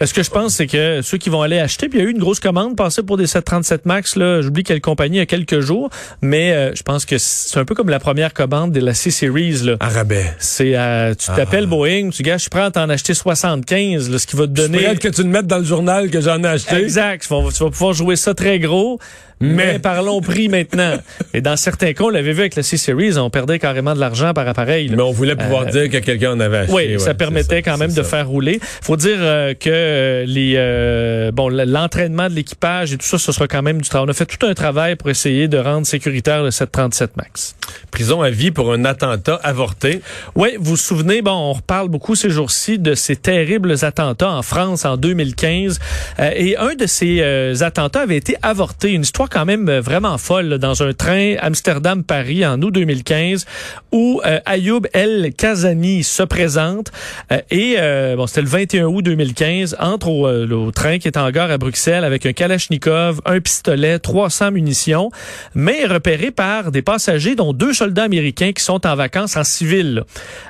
Est-ce 0.00 0.12
que 0.12 0.22
je 0.22 0.30
pense, 0.30 0.54
c'est 0.56 0.66
que 0.66 1.00
ceux 1.02 1.18
qui 1.18 1.30
vont 1.30 1.42
aller 1.42 1.58
acheter, 1.58 1.88
puis 1.88 1.98
il 1.98 2.02
y 2.02 2.04
a 2.06 2.08
eu 2.08 2.12
une 2.12 2.18
grosse 2.18 2.40
commande 2.40 2.76
passée 2.76 3.02
pour 3.02 3.16
des 3.16 3.26
737 3.28 3.86
MAX, 3.86 4.16
là, 4.16 4.42
j'oublie 4.42 4.64
quelle 4.64 4.80
compagnie 4.80 5.16
il 5.16 5.20
y 5.20 5.22
a 5.22 5.26
quelques 5.26 5.60
jours, 5.60 5.88
mais 6.20 6.52
euh, 6.52 6.74
je 6.74 6.82
pense 6.82 7.04
que 7.04 7.16
c'est 7.18 7.58
un 7.58 7.64
peu 7.64 7.74
comme 7.74 7.88
la 7.88 8.00
première 8.00 8.32
commande 8.34 8.72
de 8.72 8.80
la 8.80 8.92
C-Series. 8.94 9.62
là. 9.64 9.76
Arabais. 9.80 10.34
C'est, 10.38 10.76
euh, 10.76 11.14
tu 11.14 11.26
t'appelles 11.34 11.66
Boeing, 11.66 12.10
tu 12.10 12.22
gars, 12.22 12.36
je 12.36 12.42
suis 12.42 12.50
prêt 12.50 12.62
à 12.62 12.70
t'en 12.70 12.88
acheter 12.88 13.14
75, 13.14 14.10
là, 14.10 14.18
ce 14.18 14.26
qui 14.26 14.36
va 14.36 14.46
te 14.46 14.52
donner... 14.52 14.82
Donner... 14.82 14.96
que 14.96 15.08
tu 15.08 15.22
le 15.22 15.28
mettes 15.28 15.46
dans 15.46 15.58
le 15.58 15.64
journal 15.64 16.10
que 16.10 16.20
j'en 16.20 16.42
ai 16.42 16.48
acheté. 16.48 16.76
Exact. 16.76 17.22
Tu 17.22 17.28
vas, 17.28 17.50
tu 17.52 17.62
vas 17.62 17.70
pouvoir 17.70 17.92
jouer 17.92 18.16
ça 18.16 18.34
très 18.34 18.58
gros. 18.58 18.98
Mais, 19.40 19.72
Mais- 19.74 19.78
parlons 19.80 20.20
prix 20.20 20.48
maintenant. 20.48 20.94
Et 21.34 21.40
dans 21.40 21.56
certains 21.56 21.92
cas, 21.92 22.04
on 22.04 22.08
l'avait 22.08 22.32
vu 22.32 22.40
avec 22.40 22.54
la 22.54 22.62
C-Series, 22.62 23.18
on 23.18 23.30
perdait 23.30 23.58
carrément 23.58 23.92
de 23.92 23.98
l'argent 24.00 24.32
par 24.32 24.46
appareil. 24.48 24.88
là. 24.88 24.96
Mais 24.96 25.02
on 25.02 25.10
voulait 25.10 25.34
pouvoir 25.34 25.62
Euh, 25.66 25.70
dire 25.70 25.90
que 25.90 25.98
quelqu'un 25.98 26.32
en 26.32 26.40
avait 26.40 26.58
acheté. 26.58 26.72
Oui, 26.72 26.92
ouais, 26.92 26.98
ça 27.00 27.14
permettait 27.14 27.56
ça, 27.56 27.62
quand 27.62 27.76
même 27.76 27.92
de 27.92 28.02
faire 28.04 28.28
rouler. 28.28 28.60
Faut 28.62 28.96
dire 28.96 29.16
euh, 29.20 29.52
que 29.84 30.22
euh, 30.22 30.24
les 30.26 30.54
euh, 30.56 31.30
bon 31.32 31.48
l'entraînement 31.48 32.28
de 32.28 32.34
l'équipage 32.34 32.92
et 32.92 32.98
tout 32.98 33.06
ça, 33.06 33.18
ce 33.18 33.32
sera 33.32 33.46
quand 33.46 33.62
même 33.62 33.80
du 33.80 33.88
travail. 33.88 34.06
On 34.08 34.10
a 34.10 34.14
fait 34.14 34.26
tout 34.26 34.46
un 34.46 34.54
travail 34.54 34.96
pour 34.96 35.10
essayer 35.10 35.48
de 35.48 35.58
rendre 35.58 35.86
sécuritaire 35.86 36.42
le 36.42 36.50
737 36.50 37.16
Max. 37.16 37.56
Prison 37.90 38.22
à 38.22 38.30
vie 38.30 38.50
pour 38.50 38.72
un 38.72 38.84
attentat 38.84 39.40
avorté. 39.42 40.00
Oui, 40.34 40.50
vous 40.58 40.70
vous 40.70 40.76
souvenez, 40.76 41.22
bon, 41.22 41.32
on 41.32 41.52
reparle 41.52 41.88
beaucoup 41.88 42.14
ces 42.14 42.30
jours-ci 42.30 42.78
de 42.78 42.94
ces 42.94 43.16
terribles 43.16 43.74
attentats 43.82 44.30
en 44.30 44.42
France 44.42 44.84
en 44.84 44.96
2015. 44.96 45.78
Euh, 46.18 46.30
et 46.34 46.56
un 46.56 46.74
de 46.74 46.86
ces 46.86 47.20
euh, 47.20 47.54
attentats 47.60 48.00
avait 48.00 48.16
été 48.16 48.36
avorté. 48.42 48.92
Une 48.92 49.02
histoire 49.02 49.28
quand 49.28 49.44
même 49.44 49.68
euh, 49.68 49.80
vraiment 49.80 50.18
folle 50.18 50.46
là, 50.46 50.58
dans 50.58 50.82
un 50.82 50.92
train 50.92 51.36
Amsterdam-Paris 51.40 52.44
en 52.46 52.60
août 52.62 52.72
2015 52.72 53.46
où 53.94 54.20
euh, 54.26 54.40
Ayoub 54.44 54.86
El 54.92 55.32
Kazani 55.36 56.02
se 56.02 56.24
présente. 56.24 56.90
Euh, 57.30 57.40
et 57.50 57.76
euh, 57.78 58.16
bon, 58.16 58.26
c'était 58.26 58.42
le 58.42 58.48
21 58.48 58.86
août 58.86 59.02
2015, 59.02 59.73
entre 59.80 60.08
au, 60.08 60.26
euh, 60.26 60.48
au 60.50 60.70
train 60.70 60.98
qui 60.98 61.08
est 61.08 61.16
en 61.16 61.30
gare 61.30 61.50
à 61.50 61.58
Bruxelles 61.58 62.04
avec 62.04 62.26
un 62.26 62.32
Kalachnikov, 62.32 63.20
un 63.24 63.40
pistolet, 63.40 63.98
300 63.98 64.50
munitions, 64.52 65.10
mais 65.54 65.84
repéré 65.86 66.30
par 66.30 66.70
des 66.70 66.82
passagers 66.82 67.34
dont 67.34 67.52
deux 67.52 67.72
soldats 67.72 68.04
américains 68.04 68.52
qui 68.52 68.62
sont 68.62 68.86
en 68.86 68.94
vacances 68.96 69.36
en 69.36 69.44
civil. 69.44 70.04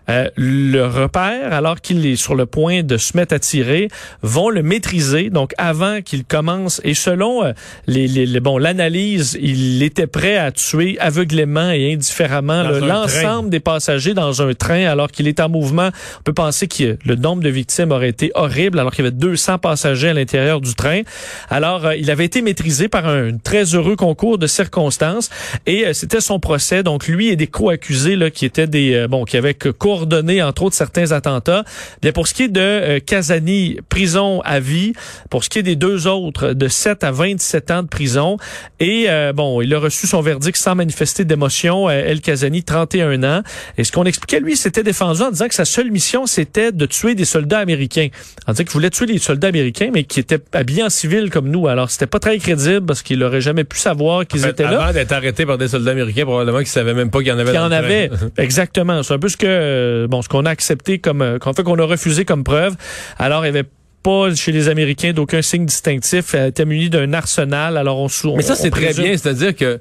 Euh, 0.08 0.28
le 0.36 0.82
repère, 0.86 1.52
alors 1.52 1.80
qu'il 1.80 2.04
est 2.06 2.16
sur 2.16 2.34
le 2.34 2.46
point 2.46 2.82
de 2.82 2.96
se 2.96 3.16
mettre 3.16 3.34
à 3.34 3.38
tirer, 3.38 3.88
vont 4.22 4.50
le 4.50 4.62
maîtriser. 4.62 5.30
Donc 5.30 5.52
avant 5.58 6.00
qu'il 6.02 6.24
commence, 6.24 6.80
et 6.84 6.94
selon 6.94 7.44
euh, 7.44 7.52
les, 7.86 8.06
les, 8.08 8.26
les- 8.26 8.40
bon 8.40 8.58
l'analyse, 8.58 9.38
il 9.40 9.82
était 9.82 10.06
prêt 10.06 10.36
à 10.36 10.52
tuer 10.52 10.98
aveuglément 11.00 11.70
et 11.70 11.92
indifféremment 11.92 12.62
l'ensemble 12.86 13.50
des 13.50 13.60
passagers 13.60 14.14
dans 14.14 14.42
un 14.42 14.52
train 14.54 14.84
alors 14.86 15.10
qu'il 15.10 15.28
est 15.28 15.40
en 15.40 15.48
mouvement. 15.48 15.88
On 16.20 16.22
peut 16.22 16.32
penser 16.34 16.68
que 16.68 16.96
le 17.04 17.14
nombre 17.16 17.42
de 17.42 17.48
victimes 17.48 17.90
aurait 17.92 18.08
été 18.08 18.30
horrible 18.34 18.78
alors 18.78 18.92
qu'il 18.92 19.04
y 19.04 19.08
avait 19.08 19.13
200 19.14 19.58
passagers 19.58 20.08
à 20.08 20.14
l'intérieur 20.14 20.60
du 20.60 20.74
train. 20.74 21.02
Alors, 21.48 21.86
euh, 21.86 21.96
il 21.96 22.10
avait 22.10 22.24
été 22.24 22.42
maîtrisé 22.42 22.88
par 22.88 23.06
un 23.06 23.36
très 23.38 23.74
heureux 23.74 23.96
concours 23.96 24.38
de 24.38 24.46
circonstances 24.46 25.30
et 25.66 25.86
euh, 25.86 25.92
c'était 25.92 26.20
son 26.20 26.40
procès. 26.40 26.82
Donc, 26.82 27.06
lui 27.06 27.28
et 27.28 27.36
des 27.36 27.46
co-accusés 27.46 28.16
là, 28.16 28.30
qui 28.30 28.44
étaient 28.44 28.66
des 28.66 28.94
euh, 28.94 29.08
bon 29.08 29.24
qui 29.24 29.36
avaient 29.36 29.54
coordonné 29.54 30.42
entre 30.42 30.64
autres 30.64 30.76
certains 30.76 31.12
attentats. 31.12 31.64
Bien, 32.02 32.12
pour 32.12 32.28
ce 32.28 32.34
qui 32.34 32.44
est 32.44 32.48
de 32.48 32.98
Kazani, 32.98 33.78
prison 33.88 34.40
à 34.42 34.60
vie. 34.60 34.92
Pour 35.30 35.44
ce 35.44 35.48
qui 35.48 35.58
est 35.58 35.62
des 35.62 35.76
deux 35.76 36.06
autres, 36.06 36.52
de 36.52 36.68
7 36.68 37.04
à 37.04 37.10
27 37.10 37.70
ans 37.70 37.82
de 37.82 37.88
prison. 37.88 38.36
Et 38.80 39.06
euh, 39.08 39.32
bon, 39.32 39.60
il 39.60 39.72
a 39.74 39.78
reçu 39.78 40.06
son 40.06 40.20
verdict 40.20 40.56
sans 40.56 40.74
manifester 40.74 41.24
d'émotion. 41.24 41.88
El 41.90 42.20
Kazani, 42.20 42.62
31 42.62 43.22
ans. 43.24 43.42
Et 43.78 43.84
ce 43.84 43.92
qu'on 43.92 44.04
expliquait, 44.04 44.40
lui, 44.40 44.56
c'était 44.56 44.82
défendu 44.82 45.22
en 45.22 45.30
disant 45.30 45.48
que 45.48 45.54
sa 45.54 45.64
seule 45.64 45.90
mission, 45.90 46.26
c'était 46.26 46.72
de 46.72 46.86
tuer 46.86 47.14
des 47.14 47.24
soldats 47.24 47.60
américains. 47.60 48.08
En 48.46 48.52
disant 48.52 48.64
qu'il 48.64 48.72
voulait 48.72 48.90
tuer 48.90 49.03
des 49.06 49.18
soldats 49.18 49.48
américains, 49.48 49.90
mais 49.92 50.04
qui 50.04 50.20
étaient 50.20 50.38
habillés 50.52 50.82
en 50.82 50.90
civil 50.90 51.30
comme 51.30 51.48
nous. 51.50 51.68
Alors, 51.68 51.90
c'était 51.90 52.06
pas 52.06 52.18
très 52.18 52.38
crédible 52.38 52.86
parce 52.86 53.02
qu'il 53.02 53.22
aurait 53.22 53.40
jamais 53.40 53.64
pu 53.64 53.78
savoir 53.78 54.26
qu'ils 54.26 54.40
En 54.40 54.44
fait, 54.44 54.50
étaient 54.50 54.62
là. 54.64 54.82
avant 54.82 54.92
d'être 54.92 55.12
arrêté 55.12 55.46
par 55.46 55.58
des 55.58 55.68
soldats 55.68 55.90
américains, 55.92 56.24
probablement 56.24 56.58
qu'ils 56.58 56.66
savaient 56.68 56.94
même 56.94 57.10
pas 57.10 57.18
qu'il 57.18 57.28
y 57.28 57.32
en 57.32 57.38
avait 57.38 57.50
qu'il 57.52 57.60
y 57.60 57.62
en 57.62 57.70
avait. 57.72 58.10
Exactement. 58.38 59.02
C'est 59.02 59.14
un 59.14 59.18
peu 59.18 59.28
ce 59.28 59.36
que, 59.36 59.46
euh, 59.48 60.06
bon, 60.08 60.22
ce 60.22 60.28
qu'on 60.28 60.44
a 60.46 60.50
accepté 60.50 60.98
comme, 60.98 61.22
euh, 61.22 61.38
qu'en 61.38 61.52
fait, 61.52 61.62
qu'on 61.62 61.78
a 61.78 61.84
refusé 61.84 62.24
comme 62.24 62.44
preuve. 62.44 62.74
Alors, 63.18 63.44
il 63.44 63.48
y 63.48 63.50
avait 63.50 63.68
pas 64.02 64.34
chez 64.34 64.52
les 64.52 64.68
Américains 64.68 65.12
d'aucun 65.12 65.40
signe 65.42 65.64
distinctif, 65.66 66.34
Elle 66.34 66.48
était 66.48 66.64
muni 66.66 66.90
d'un 66.90 67.12
arsenal. 67.14 67.76
Alors, 67.78 67.98
on 68.00 68.08
sou- 68.08 68.34
Mais 68.36 68.42
ça, 68.42 68.52
on- 68.52 68.56
c'est 68.56 68.68
on 68.68 68.70
très 68.70 68.92
bien. 68.92 69.16
C'est-à-dire 69.16 69.56
que 69.56 69.80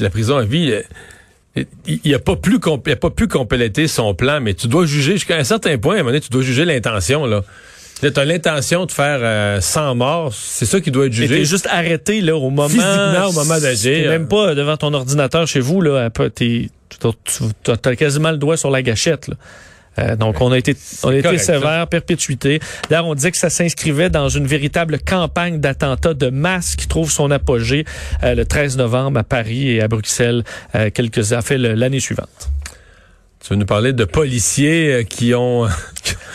la 0.00 0.10
prison 0.10 0.36
à 0.36 0.44
vie, 0.44 0.70
euh, 0.72 0.82
il 1.86 2.00
il 2.04 2.14
a 2.14 2.18
pas 2.18 2.36
plus 2.36 2.58
il 2.86 2.92
a 2.92 2.96
pas 2.96 3.10
pu 3.10 3.26
compléter 3.28 3.88
son 3.88 4.14
plan, 4.14 4.40
mais 4.40 4.52
tu 4.54 4.68
dois 4.68 4.84
juger 4.86 5.12
jusqu'à 5.12 5.36
un 5.36 5.42
certain 5.44 5.78
point. 5.78 5.94
À 5.94 5.96
un 5.96 5.98
moment 6.00 6.10
donné, 6.10 6.20
tu 6.20 6.28
dois 6.30 6.42
juger 6.42 6.64
l'intention 6.66 7.24
là. 7.26 7.42
Tu 8.00 8.12
as 8.14 8.24
l'intention 8.24 8.84
de 8.84 8.92
faire 8.92 9.20
euh, 9.22 9.60
100 9.60 9.94
morts, 9.94 10.34
c'est 10.34 10.66
ça 10.66 10.80
qui 10.80 10.90
doit 10.90 11.06
être 11.06 11.12
jugé. 11.12 11.44
juste 11.46 11.66
arrêté 11.70 12.20
là 12.20 12.36
au 12.36 12.50
moment 12.50 12.68
Physiquement, 12.68 13.28
au 13.28 13.32
moment 13.32 13.58
d'agir. 13.58 14.10
Même 14.10 14.28
pas 14.28 14.54
devant 14.54 14.76
ton 14.76 14.92
ordinateur 14.92 15.46
chez 15.46 15.60
vous 15.60 15.80
là. 15.80 16.10
Tu 16.38 16.70
as 17.00 17.96
quasiment 17.96 18.30
le 18.30 18.36
doigt 18.36 18.56
sur 18.56 18.70
la 18.70 18.82
gâchette. 18.82 19.28
Là. 19.28 19.34
Euh, 19.98 20.16
donc 20.16 20.40
on 20.40 20.52
a 20.52 20.58
été 20.58 20.76
on 21.04 21.08
a 21.08 21.16
été 21.16 21.38
sévère, 21.38 21.86
perpétuité. 21.86 22.60
D'ailleurs, 22.90 23.06
on 23.06 23.14
disait 23.14 23.30
que 23.30 23.38
ça 23.38 23.50
s'inscrivait 23.50 24.10
dans 24.10 24.28
une 24.28 24.46
véritable 24.46 24.98
campagne 24.98 25.60
d'attentats 25.60 26.14
de 26.14 26.28
masse 26.28 26.76
qui 26.76 26.86
trouve 26.86 27.10
son 27.10 27.30
apogée 27.30 27.84
euh, 28.22 28.34
le 28.34 28.44
13 28.44 28.76
novembre 28.76 29.20
à 29.20 29.24
Paris 29.24 29.70
et 29.70 29.80
à 29.80 29.88
Bruxelles 29.88 30.44
euh, 30.74 30.90
quelques 30.92 31.22
fait 31.42 31.58
l'année 31.58 32.00
suivante. 32.00 32.50
Tu 33.46 33.52
veux 33.52 33.60
nous 33.60 33.66
parler 33.66 33.92
de 33.92 34.04
policiers 34.04 34.92
euh, 34.92 35.02
qui 35.02 35.32
ont 35.34 35.66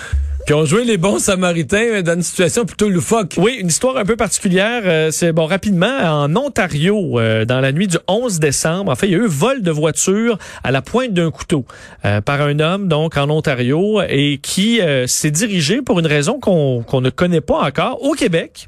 qui 0.51 0.55
ont 0.55 0.65
joué 0.65 0.83
les 0.83 0.97
bons 0.97 1.17
samaritains 1.17 1.77
euh, 1.77 2.01
dans 2.01 2.15
une 2.15 2.23
situation 2.23 2.65
plutôt 2.65 2.89
loufoque. 2.89 3.35
Oui, 3.37 3.55
une 3.61 3.67
histoire 3.67 3.95
un 3.95 4.03
peu 4.03 4.17
particulière. 4.17 4.81
euh, 4.83 5.09
c'est 5.09 5.31
bon 5.31 5.45
rapidement 5.45 5.97
en 6.03 6.35
Ontario, 6.35 7.21
euh, 7.21 7.45
dans 7.45 7.61
la 7.61 7.71
nuit 7.71 7.87
du 7.87 7.95
11 8.09 8.41
décembre. 8.41 8.91
En 8.91 8.95
fait, 8.97 9.07
il 9.07 9.13
y 9.13 9.15
a 9.15 9.19
eu 9.19 9.27
vol 9.27 9.61
de 9.61 9.71
voiture 9.71 10.37
à 10.65 10.71
la 10.71 10.81
pointe 10.81 11.13
d'un 11.13 11.31
couteau 11.31 11.63
euh, 12.03 12.19
par 12.19 12.41
un 12.41 12.59
homme 12.59 12.89
donc 12.89 13.15
en 13.15 13.29
Ontario 13.29 14.01
et 14.09 14.39
qui 14.43 14.81
euh, 14.81 15.07
s'est 15.07 15.31
dirigé 15.31 15.81
pour 15.81 16.01
une 16.01 16.07
raison 16.07 16.37
qu'on 16.37 16.83
ne 16.99 17.09
connaît 17.09 17.39
pas 17.39 17.59
encore 17.59 18.03
au 18.03 18.11
Québec. 18.11 18.67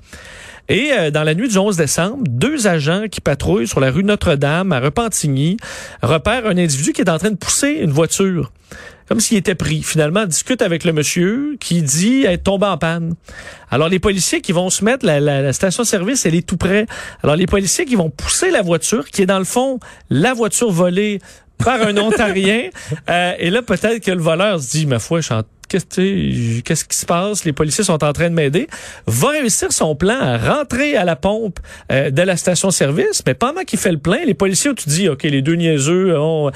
Et 0.69 0.91
euh, 0.93 1.11
dans 1.11 1.23
la 1.23 1.35
nuit 1.35 1.49
du 1.49 1.57
11 1.57 1.75
décembre, 1.75 2.23
deux 2.29 2.67
agents 2.67 3.07
qui 3.11 3.19
patrouillent 3.19 3.67
sur 3.67 3.81
la 3.81 3.91
rue 3.91 4.03
Notre-Dame 4.03 4.71
à 4.71 4.79
Repentigny 4.79 5.57
repèrent 6.01 6.47
un 6.47 6.57
individu 6.57 6.93
qui 6.93 7.01
est 7.01 7.09
en 7.09 7.17
train 7.17 7.31
de 7.31 7.35
pousser 7.35 7.79
une 7.81 7.91
voiture 7.91 8.51
comme 9.13 9.19
s'il 9.19 9.37
était 9.37 9.53
pris. 9.53 9.83
Finalement, 9.83 10.25
discute 10.25 10.63
avec 10.63 10.83
le 10.85 10.91
monsieur 10.91 11.55
qui 11.59 11.83
dit 11.83 12.23
être 12.25 12.41
tombé 12.45 12.65
en 12.65 12.79
panne. 12.79 13.13
Alors, 13.69 13.87
les 13.87 13.99
policiers 13.99 14.41
qui 14.41 14.53
vont 14.53 14.71
se 14.71 14.83
mettre, 14.83 15.05
la, 15.05 15.19
la- 15.19 15.43
la 15.43 15.53
station-service, 15.53 16.25
elle 16.25 16.33
est 16.33 16.47
tout 16.47 16.57
près. 16.57 16.87
Alors, 17.21 17.35
les 17.35 17.45
policiers 17.45 17.85
qui 17.85 17.93
vont 17.93 18.09
pousser 18.09 18.49
la 18.49 18.63
voiture, 18.63 19.07
qui 19.07 19.21
est 19.21 19.27
dans 19.27 19.37
le 19.37 19.45
fond 19.45 19.79
la 20.09 20.33
voiture 20.33 20.71
volée 20.71 21.19
par 21.63 21.79
un 21.83 21.95
Ontarien. 21.97 22.69
Euh, 23.09 23.33
et 23.37 23.51
là, 23.51 23.61
peut-être 23.61 23.99
que 24.03 24.09
le 24.09 24.21
voleur 24.21 24.59
se 24.59 24.71
dit, 24.71 24.85
ma 24.87 24.97
foi, 24.97 25.19
je 25.19 25.25
suis 25.25 25.35
en- 25.35 25.43
Qu'est-ce 25.69 26.85
qui 26.85 26.97
se 26.97 27.05
passe? 27.05 27.45
Les 27.45 27.53
policiers 27.53 27.83
sont 27.83 28.03
en 28.03 28.13
train 28.13 28.29
de 28.31 28.33
m'aider. 28.35 28.67
Va 29.05 29.29
réussir 29.29 29.71
son 29.71 29.95
plan 29.95 30.19
à 30.19 30.37
rentrer 30.39 30.95
à 30.97 31.03
la 31.05 31.15
pompe 31.15 31.59
euh, 31.91 32.09
de 32.09 32.21
la 32.23 32.35
station-service. 32.35 33.21
Mais 33.27 33.35
pendant 33.35 33.61
qu'il 33.61 33.77
fait 33.77 33.91
le 33.91 33.99
plein, 33.99 34.25
les 34.25 34.33
policiers, 34.33 34.73
tu 34.73 34.89
dis, 34.89 35.07
OK, 35.07 35.21
les 35.21 35.43
deux 35.43 35.53
niaiseux 35.55 36.17
ont 36.17 36.49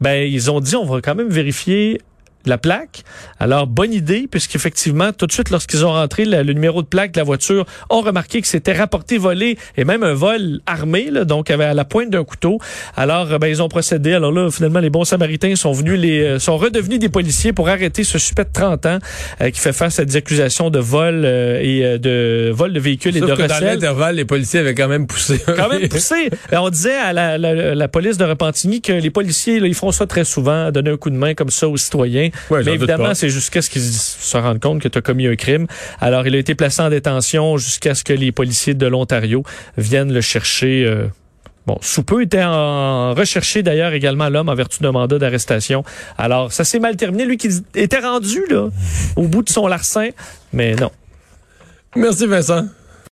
ben 0.00 0.26
ils 0.26 0.50
ont 0.50 0.60
dit 0.60 0.76
on 0.76 0.84
va 0.84 1.00
quand 1.00 1.14
même 1.14 1.28
vérifier 1.28 2.00
la 2.46 2.58
plaque. 2.58 3.04
Alors, 3.38 3.66
bonne 3.66 3.92
idée, 3.92 4.26
puisqu'effectivement, 4.30 5.12
tout 5.12 5.26
de 5.26 5.32
suite, 5.32 5.50
lorsqu'ils 5.50 5.84
ont 5.84 5.92
rentré 5.92 6.24
le, 6.24 6.42
numéro 6.52 6.82
de 6.82 6.86
plaque 6.86 7.12
de 7.12 7.18
la 7.18 7.24
voiture, 7.24 7.66
ont 7.90 8.00
remarqué 8.00 8.40
que 8.40 8.46
c'était 8.46 8.72
rapporté 8.72 9.18
volé 9.18 9.58
et 9.76 9.84
même 9.84 10.02
un 10.02 10.14
vol 10.14 10.60
armé, 10.66 11.10
là, 11.10 11.24
donc 11.24 11.50
à 11.50 11.74
la 11.74 11.84
pointe 11.84 12.10
d'un 12.10 12.24
couteau. 12.24 12.58
Alors, 12.96 13.30
euh, 13.32 13.38
ben, 13.38 13.48
ils 13.48 13.62
ont 13.62 13.68
procédé. 13.68 14.12
Alors 14.14 14.32
là, 14.32 14.50
finalement, 14.50 14.80
les 14.80 14.90
bons 14.90 15.04
samaritains 15.04 15.54
sont 15.56 15.72
venus, 15.72 15.98
les 15.98 16.20
euh, 16.20 16.38
sont 16.38 16.56
redevenus 16.56 16.98
des 16.98 17.08
policiers 17.08 17.52
pour 17.52 17.68
arrêter 17.68 18.04
ce 18.04 18.18
suspect 18.18 18.44
de 18.44 18.50
30 18.52 18.86
ans 18.86 18.98
euh, 19.40 19.50
qui 19.50 19.60
fait 19.60 19.72
face 19.72 19.98
à 19.98 20.04
des 20.04 20.16
accusations 20.16 20.70
de 20.70 20.78
vol 20.78 21.24
et 21.24 21.98
de 21.98 22.50
vol 22.52 22.72
de 22.72 22.80
véhicules 22.80 23.16
et 23.16 23.20
de 23.20 23.26
que 23.26 23.46
Dans 23.46 23.60
l'intervalle, 23.60 24.16
les 24.16 24.24
policiers 24.24 24.60
avaient 24.60 24.74
quand 24.74 24.88
même 24.88 25.06
poussé. 25.06 25.40
Quand 25.46 25.68
même 25.68 25.88
poussé. 25.88 26.30
on 26.52 26.70
disait 26.70 26.96
à 26.96 27.12
la, 27.12 27.38
la, 27.38 27.88
police 27.88 28.16
de 28.16 28.24
Repentigny 28.24 28.80
que 28.80 28.92
les 28.92 29.10
policiers, 29.10 29.60
là, 29.60 29.66
ils 29.66 29.74
font 29.74 29.92
ça 29.92 30.06
très 30.06 30.24
souvent, 30.24 30.70
donner 30.70 30.90
un 30.90 30.96
coup 30.96 31.10
de 31.10 31.16
main 31.16 31.34
comme 31.34 31.50
ça 31.50 31.68
aux 31.68 31.76
citoyens. 31.76 32.29
Mais 32.50 32.74
évidemment, 32.74 33.14
c'est 33.14 33.28
jusqu'à 33.28 33.62
ce 33.62 33.70
qu'ils 33.70 33.82
se 33.82 34.36
rendent 34.36 34.60
compte 34.60 34.80
que 34.80 34.88
tu 34.88 34.98
as 34.98 35.02
commis 35.02 35.26
un 35.26 35.36
crime. 35.36 35.66
Alors, 36.00 36.26
il 36.26 36.34
a 36.34 36.38
été 36.38 36.54
placé 36.54 36.82
en 36.82 36.90
détention 36.90 37.56
jusqu'à 37.56 37.94
ce 37.94 38.04
que 38.04 38.12
les 38.12 38.32
policiers 38.32 38.74
de 38.74 38.86
l'Ontario 38.86 39.42
viennent 39.76 40.12
le 40.12 40.20
chercher. 40.20 40.84
Euh, 40.84 41.06
Bon, 41.66 41.76
sous 41.82 42.02
peu 42.02 42.22
était 42.22 42.42
en 42.42 43.12
recherché 43.12 43.62
d'ailleurs 43.62 43.92
également 43.92 44.30
l'homme 44.30 44.48
en 44.48 44.54
vertu 44.54 44.82
d'un 44.82 44.92
mandat 44.92 45.18
d'arrestation. 45.18 45.84
Alors, 46.16 46.52
ça 46.52 46.64
s'est 46.64 46.80
mal 46.80 46.96
terminé. 46.96 47.26
Lui 47.26 47.36
qui 47.36 47.48
était 47.74 47.98
rendu 47.98 48.46
là, 48.48 48.70
au 49.14 49.28
bout 49.28 49.42
de 49.42 49.50
son 49.50 49.66
larcin, 49.66 50.08
mais 50.52 50.74
non. 50.74 50.90
Merci 51.94 52.26
Vincent. 52.26 52.66